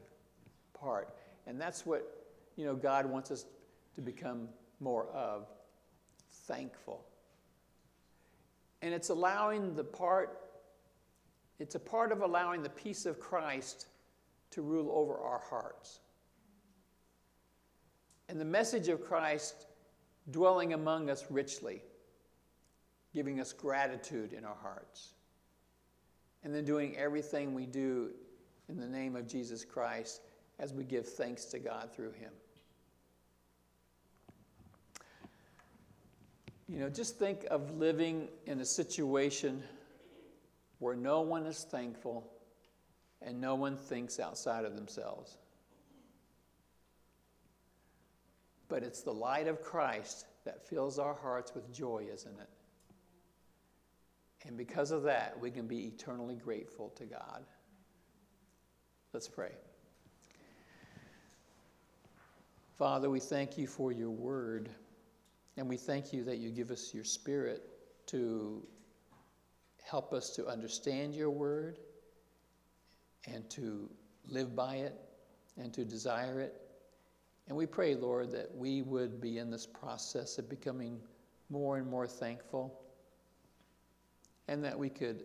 part. 0.75 1.15
And 1.47 1.59
that's 1.59 1.87
what, 1.87 2.27
you 2.57 2.67
know, 2.67 2.75
God 2.75 3.07
wants 3.07 3.31
us 3.31 3.47
to 3.95 4.03
become 4.03 4.49
more 4.81 5.07
of 5.15 5.47
thankful. 6.31 7.05
And 8.83 8.93
it's 8.93 9.09
allowing 9.09 9.75
the 9.75 9.85
part, 9.85 10.39
it's 11.59 11.75
a 11.75 11.81
part 11.81 12.13
of 12.13 12.21
allowing 12.21 12.63
the 12.63 12.71
peace 12.71 13.07
of 13.07 13.19
Christ 13.19 13.87
to 14.51 14.61
rule 14.61 14.91
over 14.95 15.19
our 15.19 15.41
hearts. 15.49 16.01
And 18.31 18.41
the 18.41 18.45
message 18.45 18.87
of 18.87 19.05
Christ 19.05 19.67
dwelling 20.31 20.73
among 20.73 21.11
us 21.11 21.25
richly, 21.31 21.83
giving 23.13 23.41
us 23.41 23.53
gratitude 23.53 24.33
in 24.33 24.45
our 24.45 24.55
hearts. 24.63 25.15
And 26.45 26.55
then 26.55 26.65
doing 26.65 26.97
everything 26.97 27.55
we 27.55 27.67
do 27.67 28.11
in 28.69 28.79
the 28.79 28.87
name 28.87 29.17
of 29.17 29.27
Jesus 29.27 29.65
Christ 29.65 30.21
as 30.61 30.73
we 30.73 30.85
give 30.85 31.09
thanks 31.09 31.47
to 31.47 31.59
God 31.59 31.91
through 31.93 32.13
Him. 32.13 32.31
You 36.69 36.79
know, 36.79 36.89
just 36.89 37.19
think 37.19 37.47
of 37.51 37.77
living 37.79 38.29
in 38.47 38.61
a 38.61 38.65
situation 38.65 39.61
where 40.79 40.95
no 40.95 41.21
one 41.21 41.47
is 41.47 41.67
thankful 41.69 42.31
and 43.21 43.41
no 43.41 43.57
one 43.57 43.77
thinks 43.77 44.21
outside 44.21 44.65
of 44.65 44.77
themselves. 44.77 45.37
But 48.71 48.83
it's 48.85 49.03
the 49.03 49.13
light 49.13 49.49
of 49.49 49.63
Christ 49.63 50.25
that 50.45 50.67
fills 50.67 50.99
our 50.99 51.15
hearts 51.15 51.55
with 51.55 51.71
joy, 51.73 52.07
isn't 52.11 52.41
it? 52.41 52.49
And 54.47 54.57
because 54.57 54.93
of 54.93 55.03
that, 55.03 55.39
we 55.39 55.51
can 55.51 55.67
be 55.67 55.87
eternally 55.87 56.37
grateful 56.37 56.91
to 56.97 57.05
God. 57.05 57.45
Let's 59.13 59.29
pray. 59.29 59.53
Father, 62.79 63.11
we 63.11 63.21
thank 63.21 63.59
you 63.59 63.67
for 63.67 63.93
your 63.93 64.11
word. 64.11 64.71
And 65.57 65.69
we 65.69 65.77
thank 65.77 66.13
you 66.13 66.25
that 66.25 66.39
you 66.39 66.51
give 66.51 66.71
us 66.71 66.95
your 66.95 67.05
spirit 67.05 67.63
to 68.07 68.67
help 69.85 70.15
us 70.15 70.31
to 70.37 70.47
understand 70.47 71.15
your 71.15 71.31
word 71.31 71.81
and 73.27 73.51
to 73.51 73.91
live 74.29 74.55
by 74.55 74.77
it 74.77 74.95
and 75.59 75.75
to 75.75 75.85
desire 75.85 76.41
it. 76.41 76.70
And 77.51 77.57
we 77.57 77.67
pray, 77.67 77.97
Lord, 77.97 78.31
that 78.31 78.55
we 78.55 78.83
would 78.83 79.21
be 79.21 79.39
in 79.39 79.51
this 79.51 79.67
process 79.67 80.39
of 80.39 80.49
becoming 80.49 81.01
more 81.49 81.79
and 81.79 81.87
more 81.91 82.07
thankful 82.07 82.81
and 84.47 84.63
that 84.63 84.79
we 84.79 84.89
could 84.89 85.25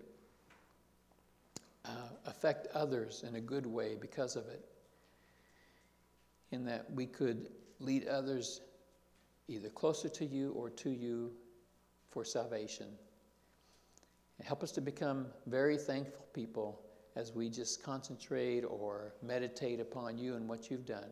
uh, 1.85 2.09
affect 2.25 2.65
others 2.73 3.23
in 3.27 3.35
a 3.35 3.39
good 3.39 3.67
way 3.67 3.95
because 4.01 4.35
of 4.35 4.47
it. 4.47 4.65
In 6.49 6.65
that 6.65 6.91
we 6.91 7.05
could 7.05 7.51
lead 7.79 8.07
others 8.07 8.61
either 9.47 9.69
closer 9.69 10.09
to 10.09 10.25
you 10.25 10.49
or 10.53 10.71
to 10.71 10.89
you 10.89 11.31
for 12.09 12.25
salvation. 12.25 12.87
And 14.39 14.47
help 14.47 14.63
us 14.63 14.71
to 14.71 14.81
become 14.81 15.27
very 15.45 15.77
thankful 15.77 16.25
people 16.33 16.81
as 17.15 17.33
we 17.33 17.51
just 17.51 17.83
concentrate 17.83 18.63
or 18.63 19.13
meditate 19.21 19.79
upon 19.79 20.17
you 20.17 20.33
and 20.33 20.49
what 20.49 20.71
you've 20.71 20.87
done. 20.87 21.11